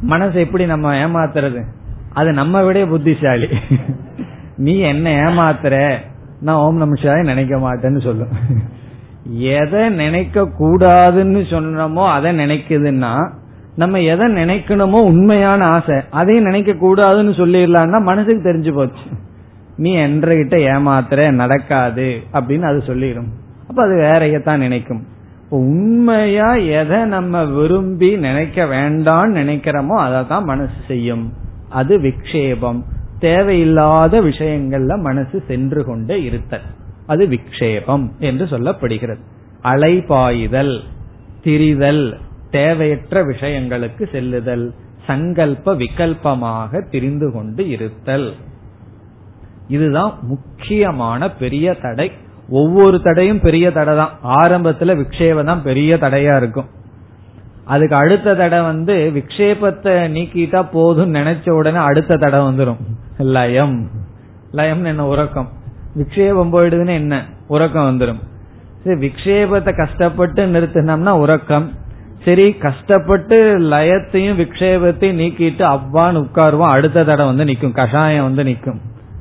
[0.00, 1.64] மனசு எப்படி நம்ம ஏமாத்துறது?
[2.12, 3.46] அது நம்ம விட புத்திசாலி.
[4.56, 5.96] நீ என்ன ஏமாத்துற?
[6.40, 8.28] நான் ஓம் நம நினைக்க மாட்டேன்னு சொல்லும்.
[9.32, 13.30] எதை நினைக்க கூடாதுன்னு சொன்னோமோ அதை நினைக்குதுன்னா
[13.76, 19.00] நம்ம எதை நினைக்கணுமோ உண்மையான ஆசை அதையும் நினைக்க கூடாதுன்னு சொல்லிடலாம்னா மனசுக்கு தெரிஞ்சு போச்சு.
[19.76, 23.28] நீ என்ற கிட்ட ஏமாத்துற நடக்காது அப்படின்னு அது சொல்லிடும்.
[23.68, 25.06] அப்ப அது வேறையத்தான் நினைக்கும்.
[25.50, 31.32] உண்மையா எதை நம்ம விரும்பி நினைக்க வேண்டாம்னு நினைக்கிறோமோ அதை தான் மனசு செய்யும்.
[31.68, 32.82] அது விக்ஷேபம்.
[33.18, 36.62] தேவையில்லாத விஷயங்கள்ல மனசு சென்று கொண்டே இருத்தல்.
[37.06, 39.18] அது விக்ஷேபம் என்று சொல்லப்படுகிறது.
[39.62, 40.80] அலைபாயுதல்
[41.44, 42.14] திரிதல்
[42.50, 44.74] தேவையற்ற விஷயங்களுக்கு செல்லுதல்
[45.06, 48.32] சங்கல்ப விகல்பமாக திரிந்து கொண்டு இருத்தல்.
[49.68, 52.12] இதுதான் முக்கியமான பெரிய தடை.
[52.58, 56.68] ஒவ்வொரு தடையும் பெரிய தடை தான் ஆரம்பத்துல விக்ஷேபம் தான் பெரிய தடையா இருக்கும்.
[57.74, 62.80] அதுக்கு அடுத்த தடை வந்து விக்ஷேபத்தை நீக்கிட்டா போதும் நினைச்ச உடனே அடுத்த தடை வந்துடும்
[63.36, 63.76] லயம்.
[64.58, 65.48] லயம் என்ன உறக்கம்.
[65.98, 67.14] விக்ஷேபம் போயிடுதுன்னு என்ன?
[67.54, 68.20] உறக்கம் வந்துடும்
[68.82, 71.68] சரி விக்ஷேபத்தை கஷ்டப்பட்டு நிறுத்தினோம்னா உறக்கம்.
[72.24, 73.36] சரி கஷ்டப்பட்டு
[73.72, 78.80] லயத்தையும் விக்ஷேபத்தையும் நீக்கிட்டு அவ்வான்னு உட்காருவோம் அடுத்த தடவை வந்து நிற்கும் கஷாயம் வந்து நிற்கும்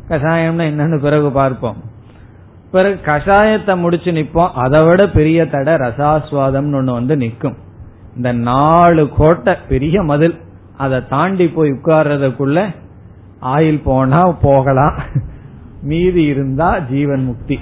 [0.09, 1.77] கஷாயம்னா என்னன்னு பிறகு பார்ப்போம்.
[2.71, 4.51] பிறகு கஷாயத்தை முடிச்சு நிப்போம்.
[4.53, 7.55] அதை விட பெரிய தடை ரசாஸ்வாதம்னு ஒண்ணு வந்து நிக்கும்.
[8.15, 10.37] இந்த நாலு கோட்டை பெரிய மதில்.
[10.77, 12.75] அதை தாண்டி போய் உட்கார்றதுக்குள்ள
[13.41, 14.97] ஆயில் போனா போகலாம்.
[15.81, 17.59] மீதி இருந்தா ஜீவன் முக்தி.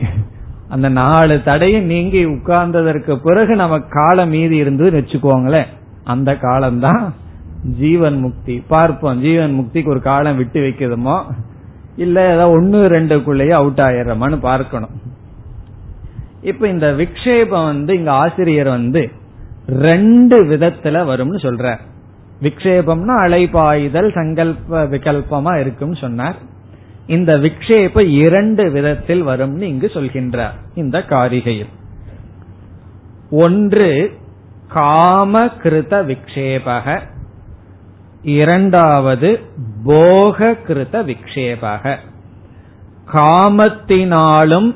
[0.70, 5.68] அந்த நாலு தடையும் நீங்கி உட்கார்ந்ததற்கு பிறகு நம்ம காலம் மீதி இருந்து வச்சுக்கோங்களேன்.
[6.03, 7.14] அந்த காலம்தான்
[7.80, 8.64] ஜீவன் முக்தி.
[8.68, 11.18] பார்ப்போம் ஜீவன் முக்திக்கு ஒரு காலம் விட்டு வைக்கிறதுமோ
[11.98, 14.95] இல்ல ஏதாவது ஒன்னு ரெண்டுக்குள்ளேயே அவுட் ஆயிடுறோமான்னு பார்க்கணும்.
[16.41, 19.02] இப்ப இந்த விக்ஷேபம் வந்து இங்க ஆசிரியர் வந்து
[19.68, 21.78] ரெண்டு விதத்துல வரும்னு சொல்ற
[22.41, 26.38] விக்ஷேபம்னா அலைபாயுதல் சங்கல்ப விகல்பமா இருக்கும்னு சொன்னார்.
[27.08, 31.74] இந்த விக்ஷேப இரண்டு விதத்தில் வரும்னு இங்கு சொல்கின்றார் இந்த காரிகையில்.
[33.30, 33.91] ஒன்று
[34.68, 37.00] காம கிருத விக்ஷேபக
[38.28, 39.39] இரண்டாவது
[39.84, 41.95] போக கிருத விக்ஷேபக.
[43.13, 44.75] காமத்தினாலும்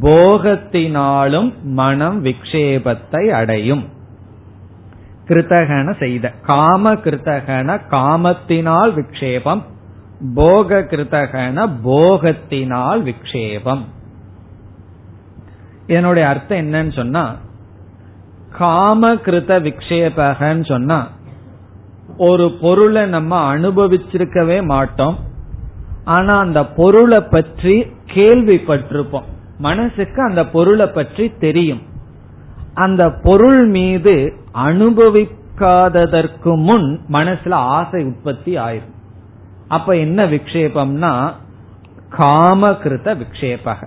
[0.00, 3.84] போகத்தினாலும் மனம் விக்ஷேபத்தை அடையும்.
[5.28, 6.32] கிருத்தகன செய்த.
[6.42, 9.62] காம கிருத்தகன காமத்தினால் விக்ஷேபம்
[10.34, 13.84] போக கிருத்தகன போகத்தினால் விக்ஷேபம்.
[15.86, 17.36] இதனுடைய அர்த்தம் என்னன்னு சொன்னா
[18.58, 21.08] காம கிருத விக்ஷேபகன்னு சொன்னா
[22.28, 25.16] ஒரு பொருளை நம்ம அனுபவிச்சிருக்கவே மாட்டோம்.
[26.04, 27.74] ஆனா அந்த பொருளை பற்றி
[28.14, 29.28] கேள்விப்பட்டிருப்போம்.
[29.58, 31.82] மனசுக்கு அந்த பொருளை பற்றி தெரியும்.
[32.74, 34.14] அந்த பொருள் மீது
[34.64, 38.94] அனுபவிக்காததற்கு முன் மனசுல ஆசை உற்பத்தி ஆயிரும்.
[39.68, 41.12] அப்ப என்ன விக்ஷேபம்னா
[42.18, 43.80] காமகிருத விக்ஷேபக.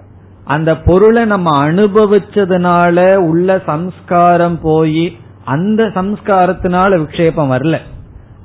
[0.45, 5.05] அந்த பொருளை நம்ம அனுபவிச்சதுனால உள்ள சம்ஸ்காரம் போய்
[5.45, 7.77] அந்த சம்ஸ்காரத்தினால விக்ஷேபம் வரல.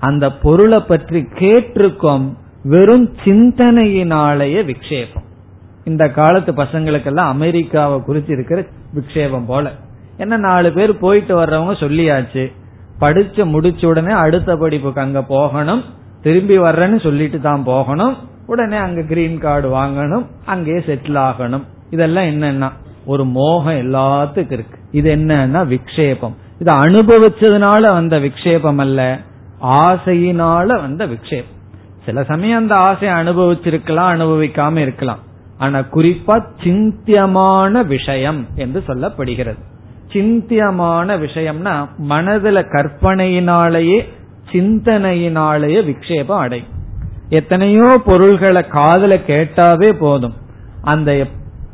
[0.01, 5.27] அந்த பொருளை பற்றி கேட்டிருக்கோம் வெறும் சிந்தனையினாலேயே விக்ஷேபம்.
[5.85, 9.73] இந்த காலத்து பசங்களுக்கெல்லாம் அமெரிக்காவை குறிச்சு இருக்கிற விக்ஷேபம் போல.
[10.17, 12.53] என்ன நாலு பேர் போயிட்டு வர்றவங்க சொல்லியாச்சு.
[12.99, 15.85] படிச்சு முடிச்ச உடனே அடுத்த படிப்புக்கு அங்க போகணும்.
[16.23, 18.17] திரும்பி வர்றேன்னு சொல்லிட்டு தான் போகணும்.
[18.47, 20.27] உடனே அங்க கிரீன் கார்டு வாங்கணும்.
[20.47, 21.63] அங்கேயே செட்டில் ஆகணும்.
[21.91, 22.73] இதெல்லாம் என்னன்னா
[23.07, 24.79] ஒரு மோகம் எல்லாத்துக்கும் இருக்கு.
[24.91, 26.35] இது என்னன்னா விக்ஷேபம்.
[26.59, 29.19] இது அனுபவிச்சதுனால வந்த விக்ஷேபம் அல்ல.
[29.63, 31.57] ஆசையினால வந்த விக்ஷேபம்.
[32.05, 35.19] சில சமயம் அந்த ஆசையை அனுபவிச்சிருக்கலாம் அனுபவிக்காம இருக்கலாம்.
[35.59, 39.59] ஆனா குறிப்பா சிந்தியமான விஷயம் என்று சொல்லப்படுகிறது.
[40.13, 44.09] சிந்தியமான விஷயம்னா மனதுல கற்பனையினாலேயே
[44.53, 46.77] சிந்தனையினாலேயே விக்ஷேபம் அடையும்.
[47.29, 50.35] எத்தனையோ பொருள்களை காதல கேட்டாவே போதும்.
[50.83, 51.27] அந்த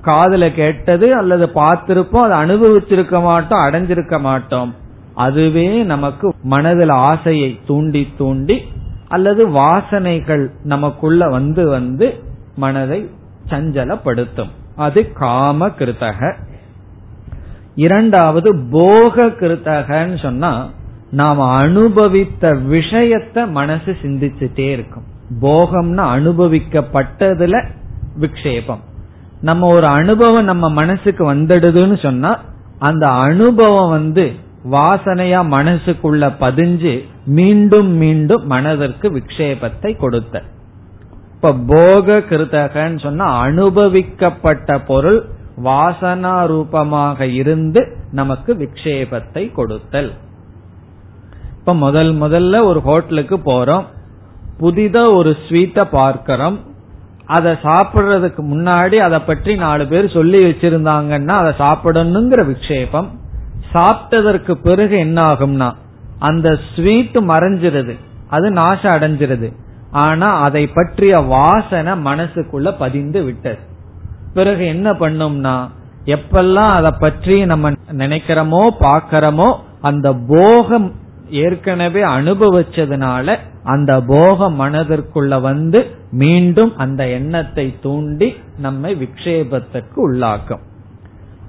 [0.02, 4.74] காதல கேட்டது அல்லது பார்த்திருப்போம் அதை அனுபவிச்சிருக்க மாட்டோம் அடைஞ்சிருக்க மாட்டோம்.
[5.14, 8.62] அதுவே நமக்கு மனதில் ஆசையை தூண்டி தூண்டி
[9.08, 12.22] அல்லது வாசனைகள் நமக்குள்ள வந்து வந்து
[12.56, 13.10] மனதை
[13.48, 14.48] சஞ்சலப்படுத்தும்.
[14.76, 16.34] அது காம கிருத்தக
[17.74, 20.70] இரண்டாவது போக கிருத்தகன்னு சொன்னா
[21.10, 25.02] நாம் அனுபவித்த விஷயத்த மனசு சிந்திச்சுட்டே இருக்கும்.
[25.42, 27.66] போகம்னா அனுபவிக்கப்பட்டதுல
[28.20, 28.80] விக்ஷேபம்.
[29.40, 32.40] நம்ம ஒரு அனுபவம் நம்ம மனசுக்கு வந்துடுதுன்னு சொன்னா
[32.78, 34.32] அந்த அனுபவம் வந்து
[34.70, 36.92] வாசனையா மனசுக்குள்ள பதிஞ்சு
[37.24, 40.42] மீண்டும் மீண்டும் மனதிற்கு விக்ஷேபத்தை கொடுத்த.
[41.34, 45.26] இப்ப போக கிருதகன்னு சொன்னா அனுபவிக்கப்பட்ட பொருள்
[45.64, 50.12] வாசனா ரூபமாக இருந்து நமக்கு விக்ஷேபத்தை கொடுத்தல்.
[51.58, 53.84] இப்ப முதல் முதல்ல ஒரு ஹோட்டலுக்கு போறோம்.
[54.60, 56.58] புதிதா ஒரு ஸ்வீட்டை பார்க்கிறோம்.
[57.26, 63.10] அதை சாப்பிடுறதுக்கு முன்னாடி அதை பற்றி நாலு பேர் சொல்லி வச்சிருந்தாங்கன்னா அதை சாப்பிடணுங்கிற விக்ஷேபம்.
[63.74, 65.68] சாப்பிட்டதற்கு பிறகு என்ன ஆகும்னா
[66.18, 67.94] அந்த ஸ்வீட் மறைஞ்சிருது.
[68.28, 69.48] அது நாசம் அடைஞ்சிருது.
[69.90, 73.58] ஆனா அதை பற்றிய வாசனை மனசுக்குள்ள பதிந்து விட்டது.
[74.34, 75.56] பிறகு என்ன பண்ணும்னா
[76.06, 79.48] எப்பெல்லாம் அதை பற்றி நம்ம நினைக்கிறோமோ பாக்கிறோமோ
[79.80, 80.88] அந்த போகம்
[81.30, 90.62] ஏற்கனவே அனுபவிச்சதுனால அந்த போகம் மனதிற்குள்ள வந்து மீண்டும் அந்த எண்ணத்தை தூண்டி நம்மை விக்ஷேபத்திற்கு உள்ளாக்கும்.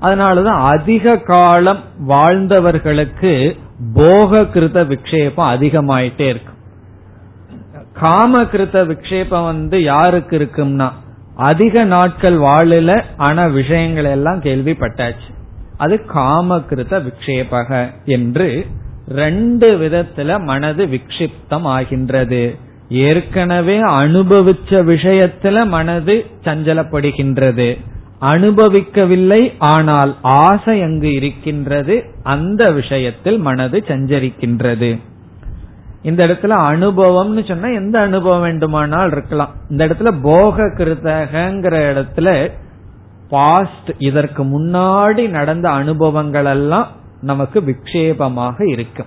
[0.05, 3.33] அதனாலதான் அதிக காலம் வாழ்ந்தவர்களுக்கு
[3.93, 6.53] போக கிருத விக்ஷேபம் அதிகமாயிட்டே இருக்கும்
[7.93, 10.87] காம கிருத விக்ஷேபம் வந்து யாருக்கு இருக்கும்னா
[11.35, 15.29] அதிக நாட்கள் வாழல ஆனா விஷயங்கள் எல்லாம் கேள்விப்பட்டாச்சு.
[15.77, 17.69] அது காமகிருத விக்ஷேபக
[18.05, 18.65] என்று
[19.15, 22.43] ரெண்டு விதத்துல மனது விக்ஷிப்தம் ஆகின்றது.
[22.89, 27.69] ஏற்கனவே அனுபவிச்ச விஷயத்துல மனது சஞ்சலப்படுகின்றது.
[28.21, 34.99] அனுபவிக்கவில்லை ஆனால் ஆசை அங்கு இருக்கின்றது அந்த விஷயத்தில் மனது சஞ்சரிக்கின்றது.
[36.01, 39.49] இந்த இடத்துல அனுபவம்னு சொன்னா எந்த அனுபவம் வேண்டுமானால் இருக்கலாம்.
[39.69, 42.51] இந்த இடத்துல போக கிருத்தகங்கிற இடத்துல
[43.29, 46.87] பாஸ்ட் இதற்கு முன்னாடி நடந்த அனுபவங்கள் எல்லாம்
[47.21, 49.05] நமக்கு விக்ஷேபமாக இருக்கும்.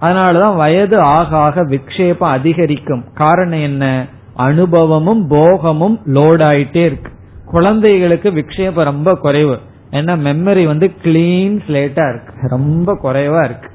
[0.00, 3.04] அதனாலதான் வயது ஆக ஆக விக்ஷேபம் அதிகரிக்கும்.
[3.14, 4.06] காரணம் என்ன?
[4.34, 7.12] அனுபவமும் போகமும் லோட் ஆயிட்டே இருக்கு.
[7.50, 9.58] குழந்தைகளுக்கு விக்ஷேபம் ரொம்ப குறைவு.
[9.90, 12.32] ஏன்னா மெமரி வந்து கிளீன் ஸ்லேட்டா இருக்கு.
[12.42, 13.70] ரொம்ப குறைவா இருக்கு.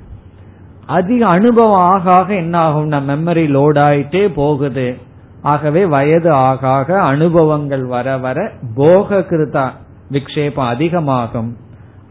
[0.86, 4.98] அதிக அனுபவம் ஆக ஆக என்ன ஆகும்னா மெமரி லோட் ஆயிட்டே போகுது.
[5.42, 9.72] ஆகவே வயது ஆக ஆக அனுபவங்கள் வர வர போக கிருதா
[10.12, 11.58] விக்ஷேபம் அதிகமாகும்.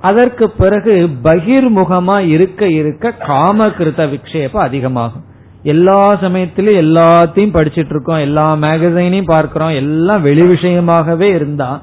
[0.00, 5.24] அதற்கு பிறகு பகிர்முகமா இருக்க இருக்க காமகிருத விக்ஷேபம் அதிகமாகும்.
[5.62, 11.82] எல்லா சமயத்திலும் எல்லாத்தையும் படிச்சிட்டு இருக்கோம் எல்லா மேகசைனையும் பார்க்கிறோம் எல்லாம் வெளி விஷயமாகவே இருந்தா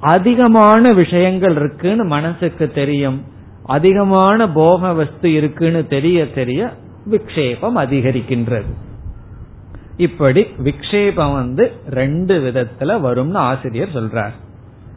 [0.00, 3.24] அதிகமான விஷயங்கள் இருக்குன்னு மனசுக்கு தெரியும்.
[3.64, 6.72] அதிகமான போக வஸ்து இருக்குன்னு தெரிய தெரிய
[7.10, 8.72] விக்ஷேபம் அதிகரிக்கின்றது.
[9.96, 14.32] இப்படி விக்ஷேபம் வந்து ரெண்டு விதத்துல வரும்னு ஆசிரியர் சொல்றார்.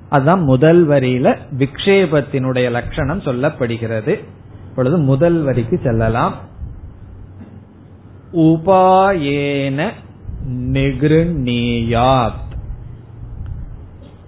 [0.10, 4.20] அதுதான் முதல் வரியில விக்ஷேபத்தினுடைய லட்சணம் சொல்லப்படுகிறது.
[4.70, 6.36] இப்பொழுது முதல் வரிக்கு செல்லலாம்.
[8.34, 9.92] உபாயேன
[10.50, 12.46] நிகிருநீயாத்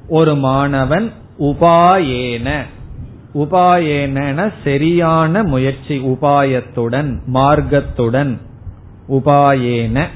[0.08, 2.64] ஒரு மாணவன் உபாயேன
[3.34, 8.40] உபாயேன சரியான முயற்சி உபாயத்துடன் மார்க்கத்துடன்
[9.10, 10.08] உபாயேன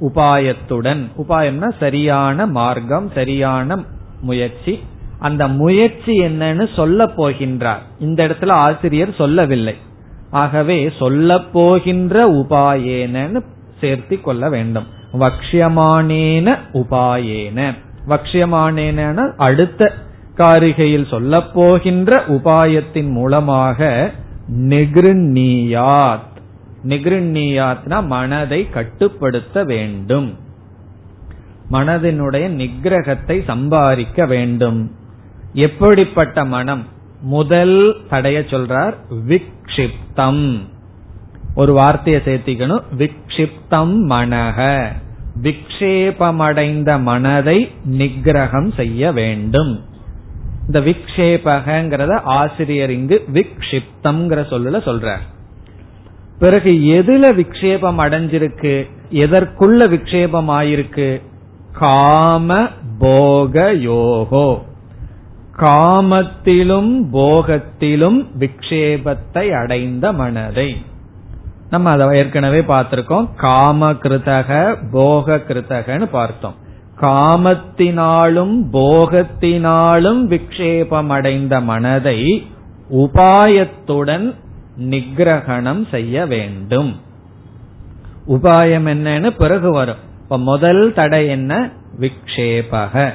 [0.00, 3.82] உபாயத்துடன் உபாயம்னா சரியான மார்க்கம் சரியான
[4.20, 4.82] முயற்சி.
[5.18, 7.82] அந்த முயற்சி என்னன்னு சொல்ல போகின்றார்.
[8.00, 9.74] இந்த இடத்துல ஆசிரியர் சொல்லவில்லை.
[10.34, 13.40] ஆகவே சொல்ல போகின்ற உபாயேனன்னு
[13.80, 14.86] சேர்த்தி கொள்ள வேண்டும்.
[15.12, 17.74] வக்ஷியமானேன உபாயேன.
[18.08, 19.92] வக்ஷியமானேன அடுத்த
[20.36, 24.10] காரிகையில் சொல்ல போகின்ற உபாயத்தின் மூலமாக
[24.52, 26.32] நெகிருநீயாத்
[26.88, 30.38] நெகிருநீயாத்னா மனதை கட்டுப்படுத்த வேண்டும்.
[31.72, 34.90] மனதினுடைய நிகிரகத்தை சம்பாதிக்க வேண்டும்.
[35.52, 36.84] எப்படிப்பட்ட மனம்?
[37.24, 38.94] முதல் தடைய சொல்றார்
[39.28, 40.58] விக்ஷிப்தம்.
[41.54, 42.82] ஒரு வார்த்தையை சேர்த்திக்கணும்.
[42.96, 44.86] விக்ஷிப்தம் மனக
[45.42, 49.84] விக்ஷேபமடைந்த மனதை நிகிரகம் செய்ய வேண்டும்.
[50.66, 55.24] இந்த விக்ஷேபகங்கிறத ஆசிரியர் இங்கு விக்ஷிப்தம் சொல்லுல சொல்றார்.
[56.38, 58.90] பிறகு எதுல விக்ஷேபம் அடைஞ்சிருக்கு?
[59.12, 61.22] எதற்குள்ள விக்ஷேபம் ஆயிருக்கு?
[61.72, 62.68] காம
[62.98, 64.72] போக யோகோ.
[65.56, 70.84] காமத்திலும் போகத்திலும் விக்ஷேபத்தை அடைந்த மனதை.
[71.70, 73.34] நம்ம அதை ஏற்கனவே பார்த்திருக்கோம்.
[73.36, 76.54] காம கிருதக போக கிருதகன்னு பார்த்தோம்.
[77.00, 82.46] காமத்தினாலும் போகத்தினாலும் விக்ஷேபம் அடைந்த மனதை
[82.90, 84.34] உபாயத்துடன்
[84.80, 87.00] நிகிரகணம் செய்ய வேண்டும்.
[88.28, 89.96] உபாயம் என்னன்னு பிறகு வரும்.
[90.22, 91.70] இப்ப முதல் தடை என்ன?
[92.00, 93.14] விக்ஷேபக.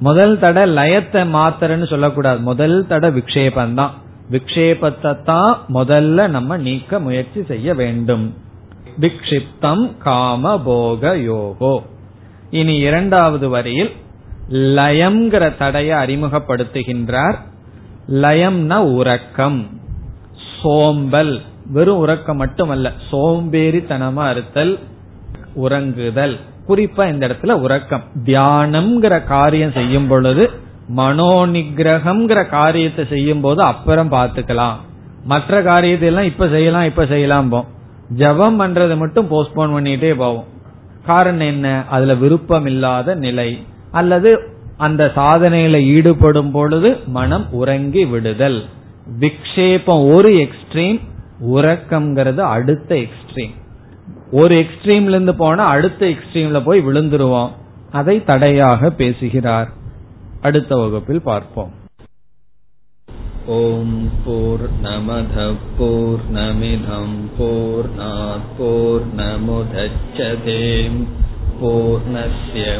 [0.00, 2.40] முதல் தடை லயத்தை மாத்திரன்னு சொல்லக்கூடாது.
[2.40, 3.94] முதல் தடை விக்ஷேபம் தான்
[4.30, 8.34] விக்ஷேபத்தை தான் முதல்ல நம்ம நீக்க முயற்சி செய்ய வேண்டும்.
[9.00, 11.82] விக்ஷிப்தம் காம போக யோகோ.
[12.50, 13.90] இனி இரண்டாவது வரியில்
[14.50, 17.38] லயம்ங்கிற தடையை அறிமுகப்படுத்துகின்றார்.
[18.08, 19.68] லயம்னா உறக்கம்.
[20.62, 21.40] சோம்பல்.
[21.66, 22.92] வெறும் உறக்கம் மட்டுமல்ல.
[23.12, 24.78] சோம்பேறித்தனமா இருத்தல்
[25.54, 26.38] உறங்குதல்.
[26.70, 28.02] குறிப்பா இந்த இடத்துல உறக்கம்.
[28.24, 30.50] தியானம்ங்கிற காரியம் செய்யும் பொழுது
[30.88, 34.74] மனோ நிகிரகம்ங்கிற காரியத்தை செய்யும் போது அப்புறம் பாத்துக்கலாம்
[35.24, 37.78] மற்ற காரியத்தை எல்லாம் இப்ப செய்யலாம் இப்ப செய்யலாம் போம்
[38.10, 40.44] ஜபம் பண்றது மட்டும் போஸ்ட்போன் பண்ணிட்டே போவோம்.
[41.06, 41.84] காரணம் என்ன?
[41.90, 43.66] அதுல விருப்பம் இல்லாத நிலை.
[43.90, 44.40] அல்லது
[44.76, 48.64] அந்த சாதனையில ஈடுபடும் பொழுது மனம் உறங்கி விடுதல்.
[49.20, 51.00] விக்ஷேபம் ஒரு எக்ஸ்ட்ரீம்
[51.54, 53.54] உறக்கம்ங்கிறது அடுத்த எக்ஸ்ட்ரீம்
[54.32, 57.50] ஒரு எக்ஸ்ட்ரீம்ல இருந்து போனா அடுத்த எக்ஸ்ட்ரீம்ல போய் விழுந்துருவோம்.
[57.90, 59.68] அதை தடையாக பேசுகிறார்.
[60.40, 61.72] அடுத்த வகுப்பில் பார்ப்போம்.
[63.46, 67.88] ஓம் போர் நமத போர் நமிதம் போர்
[68.58, 71.06] போர் நமுதச்சதேம்
[71.62, 72.78] பூர்ணய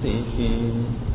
[0.00, 1.07] 必须。